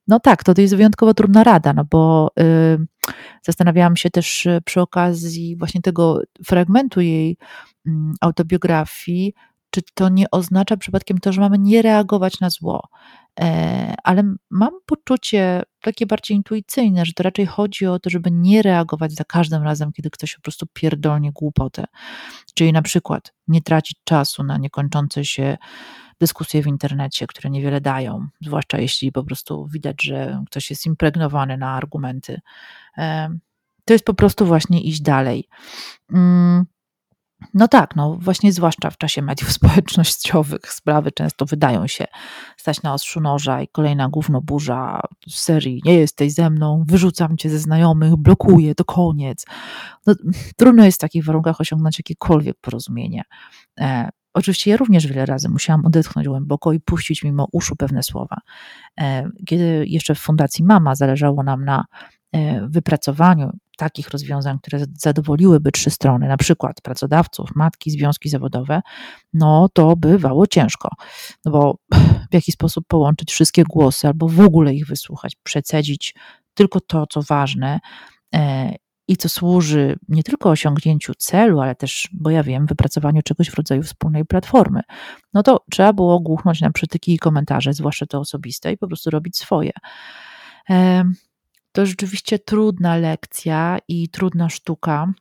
No 0.08 0.20
tak, 0.20 0.44
to 0.44 0.54
jest 0.58 0.76
wyjątkowo 0.76 1.14
trudna 1.14 1.44
rada, 1.44 1.72
no 1.72 1.84
bo 1.84 2.30
y, 2.40 2.78
zastanawiałam 3.42 3.96
się 3.96 4.10
też 4.10 4.48
przy 4.64 4.80
okazji 4.80 5.56
właśnie 5.56 5.82
tego 5.82 6.20
fragmentu 6.44 7.00
jej 7.00 7.36
y, 7.86 7.90
autobiografii, 8.20 9.34
czy 9.70 9.80
to 9.94 10.08
nie 10.08 10.30
oznacza 10.30 10.76
przypadkiem 10.76 11.18
to, 11.18 11.32
że 11.32 11.40
mamy 11.40 11.58
nie 11.58 11.82
reagować 11.82 12.40
na 12.40 12.50
zło. 12.50 12.88
E, 13.40 13.94
ale 14.04 14.34
mam 14.50 14.70
poczucie 14.86 15.62
takie 15.80 16.06
bardziej 16.06 16.36
intuicyjne, 16.36 17.06
że 17.06 17.12
to 17.12 17.22
raczej 17.22 17.46
chodzi 17.46 17.86
o 17.86 17.98
to, 17.98 18.10
żeby 18.10 18.30
nie 18.32 18.62
reagować 18.62 19.12
za 19.12 19.24
każdym 19.24 19.62
razem, 19.62 19.92
kiedy 19.92 20.10
ktoś 20.10 20.34
po 20.34 20.42
prostu 20.42 20.66
pierdolnie 20.72 21.32
głupotę. 21.32 21.84
Czyli 22.54 22.72
na 22.72 22.82
przykład 22.82 23.34
nie 23.48 23.62
tracić 23.62 23.98
czasu 24.04 24.42
na 24.42 24.58
niekończące 24.58 25.24
się 25.24 25.56
dyskusje 26.20 26.62
w 26.62 26.66
internecie, 26.66 27.26
które 27.26 27.50
niewiele 27.50 27.80
dają, 27.80 28.26
zwłaszcza 28.40 28.78
jeśli 28.78 29.12
po 29.12 29.24
prostu 29.24 29.66
widać, 29.66 30.02
że 30.02 30.42
ktoś 30.46 30.70
jest 30.70 30.86
impregnowany 30.86 31.56
na 31.56 31.72
argumenty. 31.72 32.40
To 33.84 33.92
jest 33.92 34.04
po 34.04 34.14
prostu 34.14 34.46
właśnie 34.46 34.80
iść 34.82 35.00
dalej. 35.00 35.48
Mm, 36.12 36.66
no 37.54 37.68
tak, 37.68 37.96
no 37.96 38.16
właśnie 38.20 38.52
zwłaszcza 38.52 38.90
w 38.90 38.98
czasie 38.98 39.22
mediów 39.22 39.52
społecznościowych 39.58 40.72
sprawy 40.72 41.12
często 41.12 41.46
wydają 41.46 41.86
się 41.86 42.04
stać 42.56 42.82
na 42.82 42.94
ostrzu 42.94 43.20
noża 43.20 43.62
i 43.62 43.68
kolejna 43.68 44.10
burza 44.42 45.00
z 45.28 45.34
serii 45.34 45.82
nie 45.84 45.94
jesteś 45.94 46.34
ze 46.34 46.50
mną, 46.50 46.84
wyrzucam 46.86 47.36
cię 47.36 47.50
ze 47.50 47.58
znajomych, 47.58 48.16
blokuję, 48.16 48.74
to 48.74 48.84
koniec. 48.84 49.44
No, 50.06 50.14
trudno 50.56 50.84
jest 50.84 50.98
w 50.98 51.00
takich 51.00 51.24
warunkach 51.24 51.60
osiągnąć 51.60 51.98
jakiekolwiek 51.98 52.56
porozumienie. 52.60 53.22
Oczywiście 54.36 54.70
ja 54.70 54.76
również 54.76 55.06
wiele 55.06 55.26
razy 55.26 55.48
musiałam 55.48 55.86
odetchnąć 55.86 56.28
głęboko 56.28 56.72
i 56.72 56.80
puścić 56.80 57.22
mimo 57.22 57.48
uszu 57.52 57.76
pewne 57.76 58.02
słowa. 58.02 58.36
E, 59.00 59.30
kiedy 59.46 59.84
jeszcze 59.86 60.14
w 60.14 60.18
Fundacji 60.18 60.64
Mama 60.64 60.94
zależało 60.94 61.42
nam 61.42 61.64
na 61.64 61.84
e, 62.32 62.68
wypracowaniu 62.68 63.50
takich 63.76 64.10
rozwiązań, 64.10 64.58
które 64.62 64.84
zadowoliłyby 64.98 65.72
trzy 65.72 65.90
strony, 65.90 66.28
na 66.28 66.36
przykład 66.36 66.80
pracodawców, 66.80 67.50
matki, 67.54 67.90
związki 67.90 68.28
zawodowe, 68.28 68.80
no 69.32 69.68
to 69.72 69.96
bywało 69.96 70.46
ciężko. 70.46 70.88
No 71.44 71.52
bo 71.52 71.78
w 72.30 72.34
jaki 72.34 72.52
sposób 72.52 72.84
połączyć 72.88 73.32
wszystkie 73.32 73.64
głosy 73.64 74.06
albo 74.06 74.28
w 74.28 74.40
ogóle 74.40 74.74
ich 74.74 74.86
wysłuchać, 74.86 75.36
przecedzić 75.42 76.14
tylko 76.54 76.80
to, 76.80 77.06
co 77.06 77.22
ważne 77.22 77.80
e, 78.34 78.74
i 79.08 79.16
co 79.16 79.28
służy 79.28 79.96
nie 80.08 80.22
tylko 80.22 80.50
osiągnięciu 80.50 81.14
celu, 81.14 81.60
ale 81.60 81.74
też, 81.74 82.08
bo 82.12 82.30
ja 82.30 82.42
wiem, 82.42 82.66
wypracowaniu 82.66 83.22
czegoś 83.22 83.50
w 83.50 83.54
rodzaju 83.54 83.82
wspólnej 83.82 84.24
platformy, 84.24 84.80
no 85.34 85.42
to 85.42 85.64
trzeba 85.70 85.92
było 85.92 86.20
głuchnąć 86.20 86.60
na 86.60 86.70
przytyki 86.70 87.14
i 87.14 87.18
komentarze, 87.18 87.72
zwłaszcza 87.72 88.06
te 88.06 88.18
osobiste, 88.18 88.72
i 88.72 88.78
po 88.78 88.86
prostu 88.86 89.10
robić 89.10 89.36
swoje. 89.36 89.72
To 91.72 91.86
rzeczywiście 91.86 92.38
trudna 92.38 92.96
lekcja 92.96 93.78
i 93.88 94.08
trudna 94.08 94.48
sztuka. 94.48 95.12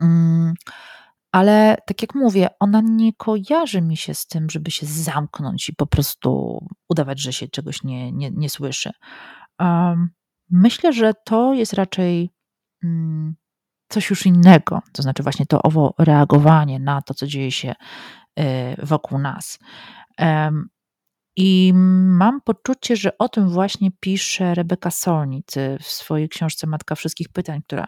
Mm, 0.00 0.54
ale 1.32 1.76
tak 1.86 2.02
jak 2.02 2.14
mówię, 2.14 2.48
ona 2.60 2.80
nie 2.80 3.12
kojarzy 3.12 3.82
mi 3.82 3.96
się 3.96 4.14
z 4.14 4.26
tym, 4.26 4.50
żeby 4.50 4.70
się 4.70 4.86
zamknąć 4.86 5.68
i 5.68 5.74
po 5.74 5.86
prostu 5.86 6.58
udawać, 6.88 7.20
że 7.20 7.32
się 7.32 7.48
czegoś 7.48 7.82
nie, 7.82 8.12
nie, 8.12 8.30
nie 8.30 8.50
słyszy. 8.50 8.90
myślę, 10.50 10.92
że 10.92 11.12
to 11.24 11.54
jest 11.54 11.72
raczej 11.72 12.30
coś 13.88 14.10
już 14.10 14.26
innego, 14.26 14.82
to 14.92 15.02
znaczy 15.02 15.22
właśnie 15.22 15.46
to 15.46 15.62
owo 15.62 15.94
reagowanie 15.98 16.78
na 16.78 17.02
to, 17.02 17.14
co 17.14 17.26
dzieje 17.26 17.52
się 17.52 17.74
y, 18.40 18.42
wokół 18.82 19.18
nas. 19.18 19.58
I 21.38 21.72
mam 22.04 22.40
poczucie, 22.40 22.96
że 22.96 23.18
o 23.18 23.28
tym 23.28 23.48
właśnie 23.48 23.90
pisze 24.00 24.54
Rebeka 24.54 24.90
Solnit 24.90 25.54
w 25.80 25.86
swojej 25.86 26.28
książce 26.28 26.66
Matka 26.66 26.94
Wszystkich 26.94 27.28
Pytań, 27.28 27.60
która 27.62 27.86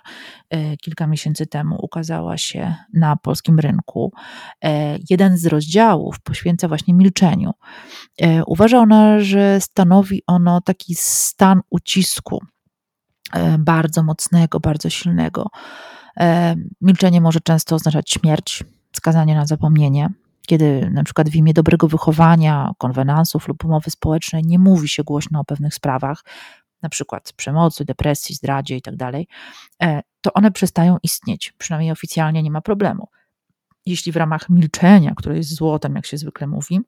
e, 0.51 0.77
kilka 0.77 1.07
miesięcy 1.07 1.47
temu 1.47 1.77
ukazała 1.83 2.39
się 2.39 2.75
na 2.95 3.17
polskim 3.17 3.59
rynku. 3.59 4.13
E, 4.65 4.99
jeden 5.11 5.39
z 5.39 5.47
rozdziałów 5.47 6.21
poświęca 6.21 6.69
właśnie 6.69 6.95
milczeniu. 6.95 7.51
E, 8.21 8.45
uważa 8.45 8.79
ona, 8.79 9.21
że 9.21 9.61
stanowi 9.61 10.23
ono 10.27 10.61
taki 10.61 10.95
stan 10.95 11.61
ucisku 11.71 12.41
bardzo 13.59 14.03
mocnego, 14.03 14.61
bardzo 14.61 14.91
silnego. 14.91 15.47
Milczenie 16.81 17.21
może 17.21 17.41
często 17.41 17.75
oznaczać 17.75 18.11
śmierć, 18.11 18.65
skazanie 18.97 19.35
na 19.35 19.47
zapomnienie, 19.47 20.09
kiedy 20.47 20.91
na 20.91 21.05
przykład 21.05 21.29
w 21.29 21.35
imię 21.35 21.53
dobrego 21.55 21.89
wychowania, 21.89 22.73
konwenansów 22.79 23.49
lub 23.49 23.65
umowy 23.65 23.91
społecznej 23.91 24.43
nie 24.47 24.59
mówi 24.59 24.89
się 24.89 25.05
głośno 25.05 25.41
o 25.41 25.45
pewnych 25.45 25.75
sprawach, 25.75 26.25
na 26.83 26.89
przykład 26.89 27.33
przemocy, 27.33 27.85
depresji, 27.85 28.35
zdradzie 28.35 28.75
itd., 28.75 28.97
tak 29.13 29.23
e, 29.83 30.03
to 30.21 30.33
one 30.33 30.51
przestają 30.51 30.97
istnieć. 31.03 31.55
Przynajmniej 31.59 31.93
oficjalnie 31.93 32.43
nie 32.43 32.51
ma 32.51 32.61
problemu. 32.61 33.09
Jeśli 33.87 34.13
w 34.13 34.17
ramach 34.17 34.49
milczenia, 34.51 35.15
które 35.17 35.37
jest 35.37 35.55
złotem, 35.55 35.95
jak 35.95 36.07
się 36.07 36.19
zwykle 36.19 36.47
mówi, 36.47 36.81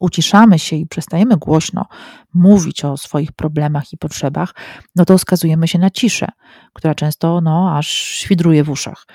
uciszamy 0.00 0.58
się 0.58 0.76
i 0.76 0.86
przestajemy 0.86 1.36
głośno 1.36 1.86
mówić 2.34 2.84
o 2.84 2.96
swoich 2.96 3.32
problemach 3.32 3.92
i 3.92 3.98
potrzebach, 3.98 4.54
no 4.96 5.04
to 5.04 5.18
skazujemy 5.18 5.68
się 5.68 5.78
na 5.78 5.90
ciszę, 5.90 6.28
która 6.72 6.94
często 6.94 7.40
no, 7.40 7.76
aż 7.76 7.88
świdruje 7.88 8.64
w 8.64 8.70
uszach. 8.70 9.06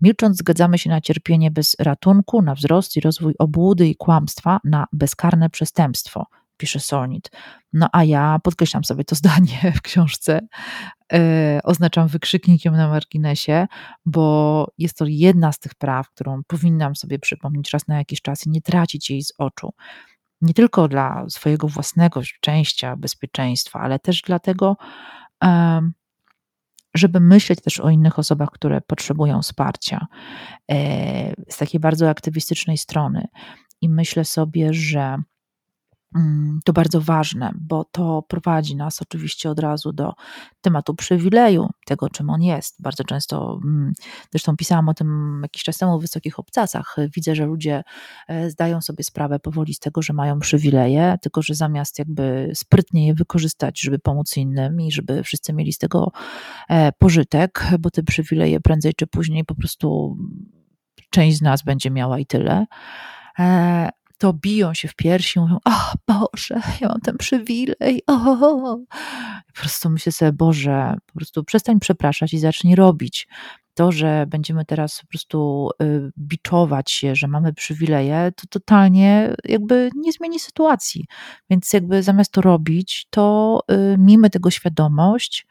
Milcząc, 0.00 0.36
zgadzamy 0.36 0.78
się 0.78 0.90
na 0.90 1.00
cierpienie 1.00 1.50
bez 1.50 1.76
ratunku, 1.78 2.42
na 2.42 2.54
wzrost 2.54 2.96
i 2.96 3.00
rozwój 3.00 3.34
obłudy 3.38 3.88
i 3.88 3.96
kłamstwa, 3.96 4.60
na 4.64 4.86
bezkarne 4.92 5.50
przestępstwo, 5.50 6.26
pisze 6.56 6.80
Solnit. 6.80 7.30
No 7.72 7.88
a 7.92 8.04
ja 8.04 8.38
podkreślam 8.42 8.84
sobie 8.84 9.04
to 9.04 9.14
zdanie 9.22 9.72
w 9.76 9.82
książce, 9.82 10.40
yy, 11.12 11.18
oznaczam 11.64 12.08
wykrzyknikiem 12.08 12.76
na 12.76 12.88
marginesie, 12.88 13.66
bo 14.06 14.66
jest 14.78 14.98
to 14.98 15.04
jedna 15.08 15.52
z 15.52 15.58
tych 15.58 15.74
praw, 15.74 16.10
którą 16.10 16.40
powinnam 16.46 16.96
sobie 16.96 17.18
przypomnieć 17.18 17.70
raz 17.70 17.88
na 17.88 17.98
jakiś 17.98 18.22
czas 18.22 18.46
i 18.46 18.50
nie 18.50 18.62
tracić 18.62 19.10
jej 19.10 19.22
z 19.22 19.32
oczu. 19.38 19.72
Nie 20.40 20.54
tylko 20.54 20.88
dla 20.88 21.24
swojego 21.28 21.68
własnego 21.68 22.22
szczęścia, 22.22 22.96
bezpieczeństwa, 22.96 23.80
ale 23.80 23.98
też 23.98 24.22
dlatego, 24.22 24.76
żeby 26.94 27.20
myśleć 27.20 27.60
też 27.60 27.80
o 27.80 27.90
innych 27.90 28.18
osobach, 28.18 28.50
które 28.50 28.80
potrzebują 28.80 29.42
wsparcia 29.42 30.06
e, 30.70 31.34
z 31.48 31.56
takiej 31.56 31.80
bardzo 31.80 32.10
aktywistycznej 32.10 32.78
strony. 32.78 33.28
I 33.80 33.88
myślę 33.88 34.24
sobie, 34.24 34.74
że 34.74 35.16
to 36.64 36.72
bardzo 36.72 37.00
ważne, 37.00 37.52
bo 37.60 37.84
to 37.84 38.22
prowadzi 38.28 38.76
nas 38.76 39.02
oczywiście 39.02 39.50
od 39.50 39.58
razu 39.58 39.92
do 39.92 40.12
tematu 40.60 40.94
przywileju, 40.94 41.70
tego 41.86 42.08
czym 42.08 42.30
on 42.30 42.42
jest. 42.42 42.82
Bardzo 42.82 43.04
często, 43.04 43.60
mm, 43.64 43.92
zresztą 44.30 44.56
pisałam 44.56 44.88
o 44.88 44.94
tym 44.94 45.40
jakiś 45.42 45.62
czas 45.62 45.78
temu 45.78 45.98
w 45.98 46.02
wysokich 46.02 46.38
obcasach, 46.38 46.96
widzę, 47.16 47.34
że 47.34 47.46
ludzie 47.46 47.82
e, 48.28 48.50
zdają 48.50 48.80
sobie 48.80 49.04
sprawę 49.04 49.38
powoli 49.38 49.74
z 49.74 49.78
tego, 49.78 50.02
że 50.02 50.12
mają 50.12 50.38
przywileje, 50.38 51.18
tylko 51.22 51.42
że 51.42 51.54
zamiast 51.54 51.98
jakby 51.98 52.50
sprytnie 52.54 53.06
je 53.06 53.14
wykorzystać, 53.14 53.80
żeby 53.80 53.98
pomóc 53.98 54.36
innym 54.36 54.80
i 54.80 54.92
żeby 54.92 55.22
wszyscy 55.22 55.52
mieli 55.52 55.72
z 55.72 55.78
tego 55.78 56.12
e, 56.68 56.92
pożytek, 56.92 57.66
bo 57.78 57.90
te 57.90 58.02
przywileje 58.02 58.60
prędzej 58.60 58.94
czy 58.94 59.06
później 59.06 59.44
po 59.44 59.54
prostu 59.54 60.16
część 61.10 61.38
z 61.38 61.42
nas 61.42 61.62
będzie 61.62 61.90
miała 61.90 62.18
i 62.18 62.26
tyle 62.26 62.66
e, 63.38 63.88
to 64.20 64.32
biją 64.32 64.74
się 64.74 64.88
w 64.88 64.94
piersi 64.94 65.40
mówią, 65.40 65.58
o 65.64 65.92
Boże, 66.08 66.60
ja 66.80 66.88
mam 66.88 67.00
ten 67.00 67.16
przywilej, 67.18 68.02
o. 68.06 68.76
Po 69.46 69.60
prostu 69.60 69.90
myślę 69.90 70.12
sobie, 70.12 70.32
Boże, 70.32 70.94
po 71.06 71.12
prostu 71.12 71.44
przestań 71.44 71.80
przepraszać 71.80 72.34
i 72.34 72.38
zacznij 72.38 72.74
robić. 72.74 73.28
To, 73.74 73.92
że 73.92 74.26
będziemy 74.28 74.64
teraz 74.64 75.00
po 75.00 75.06
prostu 75.06 75.70
y, 75.82 76.10
biczować 76.18 76.90
się, 76.90 77.14
że 77.14 77.28
mamy 77.28 77.52
przywileje, 77.52 78.32
to 78.36 78.46
totalnie 78.50 79.34
jakby 79.44 79.90
nie 79.96 80.12
zmieni 80.12 80.40
sytuacji. 80.40 81.04
Więc 81.50 81.72
jakby 81.72 82.02
zamiast 82.02 82.32
to 82.32 82.40
robić, 82.40 83.06
to 83.10 83.60
y, 83.72 83.98
miejmy 83.98 84.30
tego 84.30 84.50
świadomość, 84.50 85.46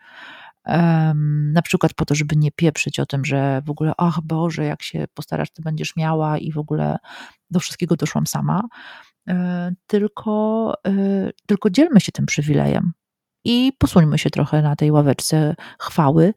na 1.53 1.61
przykład 1.63 1.93
po 1.93 2.05
to, 2.05 2.15
żeby 2.15 2.35
nie 2.35 2.51
pieprzyć 2.51 2.99
o 2.99 3.05
tym, 3.05 3.25
że 3.25 3.61
w 3.65 3.69
ogóle, 3.69 3.93
ach 3.97 4.19
Boże, 4.23 4.65
jak 4.65 4.83
się 4.83 5.05
postarasz, 5.13 5.51
to 5.51 5.61
będziesz 5.61 5.95
miała 5.95 6.37
i 6.37 6.51
w 6.51 6.57
ogóle 6.57 6.97
do 7.49 7.59
wszystkiego 7.59 7.95
doszłam 7.95 8.27
sama, 8.27 8.63
e, 9.29 9.71
tylko, 9.87 10.73
e, 10.87 10.91
tylko 11.47 11.69
dzielmy 11.69 12.01
się 12.01 12.11
tym 12.11 12.25
przywilejem 12.25 12.93
i 13.43 13.73
posuńmy 13.77 14.17
się 14.17 14.29
trochę 14.29 14.61
na 14.61 14.75
tej 14.75 14.91
ławeczce 14.91 15.55
chwały, 15.79 16.33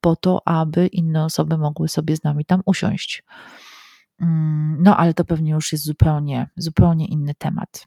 po 0.00 0.16
to, 0.16 0.48
aby 0.48 0.86
inne 0.86 1.24
osoby 1.24 1.58
mogły 1.58 1.88
sobie 1.88 2.16
z 2.16 2.24
nami 2.24 2.44
tam 2.44 2.62
usiąść. 2.66 3.24
Mm, 4.20 4.76
no, 4.82 4.96
ale 4.96 5.14
to 5.14 5.24
pewnie 5.24 5.50
już 5.50 5.72
jest 5.72 5.84
zupełnie, 5.84 6.48
zupełnie 6.56 7.06
inny 7.06 7.34
temat. 7.34 7.86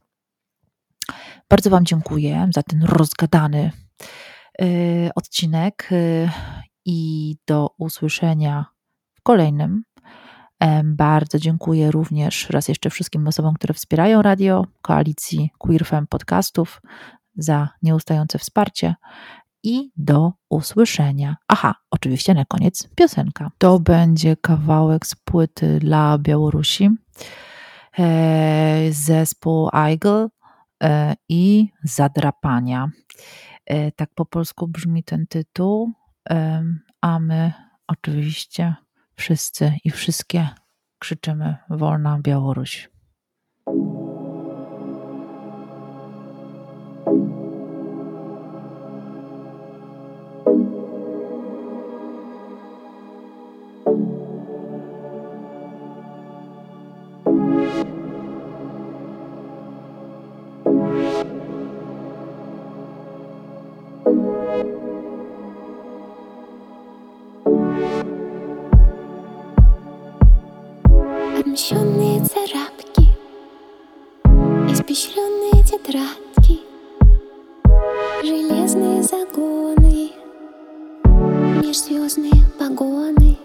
Bardzo 1.49 1.69
Wam 1.69 1.86
dziękuję 1.86 2.49
za 2.54 2.63
ten 2.63 2.84
rozgadany 2.84 3.71
odcinek 5.15 5.89
y, 5.91 6.30
i 6.86 7.36
do 7.48 7.69
usłyszenia 7.78 8.65
w 9.13 9.22
kolejnym. 9.22 9.84
Bardzo 10.84 11.39
dziękuję 11.39 11.91
również 11.91 12.50
raz 12.50 12.67
jeszcze 12.67 12.89
wszystkim 12.89 13.28
osobom, 13.28 13.54
które 13.54 13.74
wspierają 13.74 14.22
radio, 14.22 14.65
koalicji 14.82 15.50
Queer 15.58 15.86
Fem 15.86 16.08
Podcastów 16.08 16.82
za 17.36 17.69
nieustające 17.82 18.39
wsparcie 18.39 18.95
i 19.63 19.91
do 19.98 20.34
usłyszenia. 20.50 21.36
Aha, 21.48 21.76
oczywiście 21.91 22.34
na 22.34 22.45
koniec 22.45 22.89
piosenka. 22.95 23.52
To 23.58 23.80
będzie 23.80 24.38
kawałek 24.38 25.08
z 25.08 25.15
płyty 25.15 25.80
dla 25.80 26.17
Białorusi. 26.17 26.89
E, 28.00 28.88
zespół 28.91 29.69
Eigel 29.74 30.30
e, 30.84 31.15
i 31.30 31.67
Zadrapania. 31.84 32.89
E, 33.69 33.91
tak 33.91 34.10
po 34.15 34.25
polsku 34.25 34.67
brzmi 34.67 35.03
ten 35.03 35.27
tytuł, 35.27 35.93
a 37.01 37.19
my 37.19 37.53
oczywiście 37.88 38.75
wszyscy 39.15 39.73
i 39.84 39.91
wszystkie 39.91 40.49
krzyczymy 40.99 41.58
Wolna 41.69 42.19
Białoruś. 42.19 42.89
Отмщенные 71.49 72.23
царапки 72.25 73.07
Испещренные 74.71 75.63
тетрадки 75.63 76.59
Железные 78.21 79.01
загоны 79.01 80.12
Межзвездные 81.63 82.45
погоны. 82.59 83.35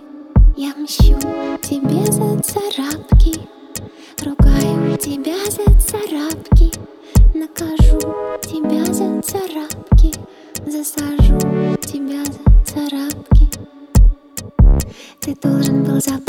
Я 0.55 0.75
мщу 0.77 1.19
тебе 1.63 2.05
за 2.13 2.39
царапки 2.43 3.41
Ругаю 4.23 4.99
тебя 4.99 5.43
за 5.47 5.65
царапки 5.81 6.73
Накажу 7.33 7.99
тебя 8.43 8.85
за 8.85 9.23
царапки 9.23 10.13
Засажу 10.67 11.39
тебя 11.81 12.23
за 12.27 12.65
царапки. 12.67 13.49
Ты 15.21 15.35
должен 15.43 15.85
был 15.85 16.03
заплакать 16.03 16.24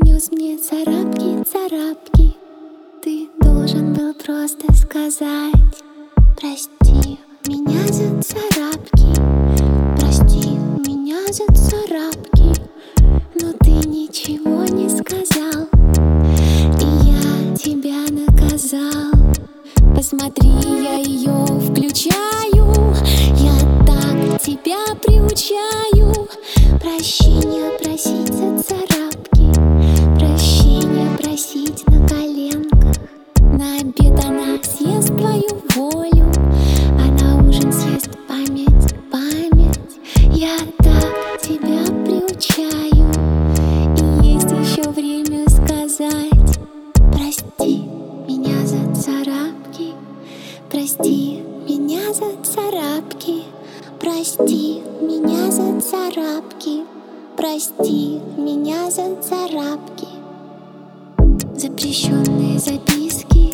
нанес 0.00 0.30
мне 0.32 0.58
царапки, 0.58 1.44
царапки. 1.50 2.36
Ты 3.02 3.28
должен 3.40 3.94
был 3.94 4.12
просто 4.14 4.72
сказать 4.74 5.54
Прости 6.40 7.18
меня 7.46 7.80
за 7.86 8.22
царапки. 8.22 9.06
Прости 9.98 10.50
меня 10.86 11.20
за 11.32 11.46
царапки 11.54 12.60
Но 13.40 13.52
ты 13.60 13.70
ничего 13.88 14.64
не 14.64 14.88
сказал. 14.88 15.68
И 16.80 16.88
я 17.06 17.56
тебя 17.56 18.04
наказал. 18.10 19.12
Посмотри, 19.94 20.50
я 20.82 20.98
ее 20.98 21.46
включаю. 21.70 22.94
Я 23.36 23.86
так 23.86 24.40
тебя 24.42 24.94
приучаю 25.02 25.87
Запрещенные 62.08 62.58
записки. 62.58 63.52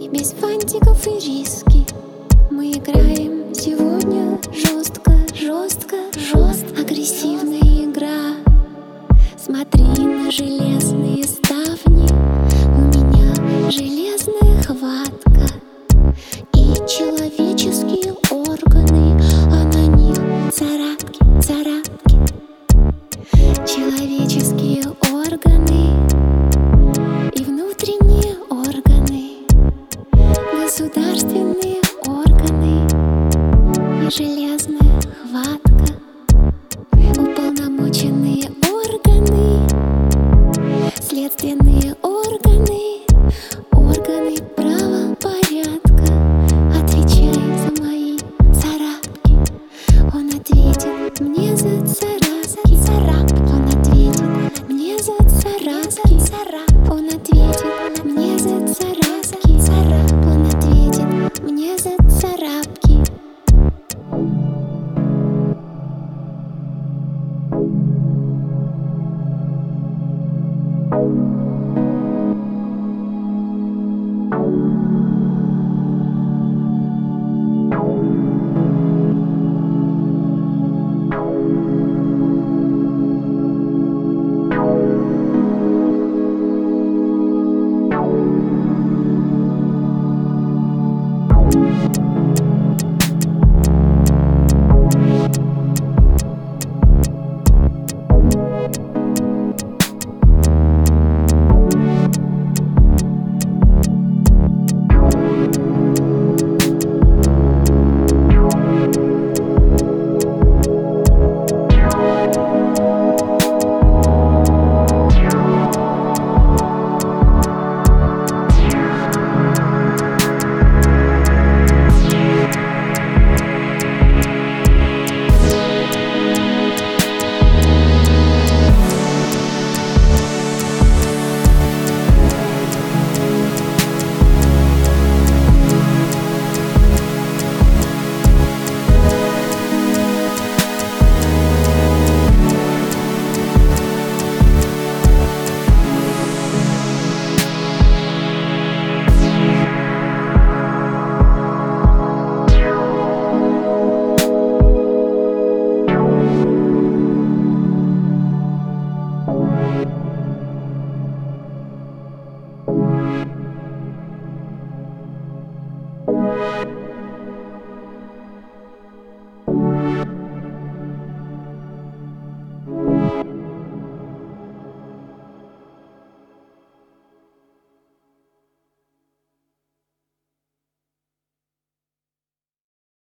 И 0.00 0.08
без 0.08 0.32
фантиков 0.32 1.06
и 1.06 1.10
риски. 1.10 1.84
Мы 2.50 2.70
играем 2.70 3.33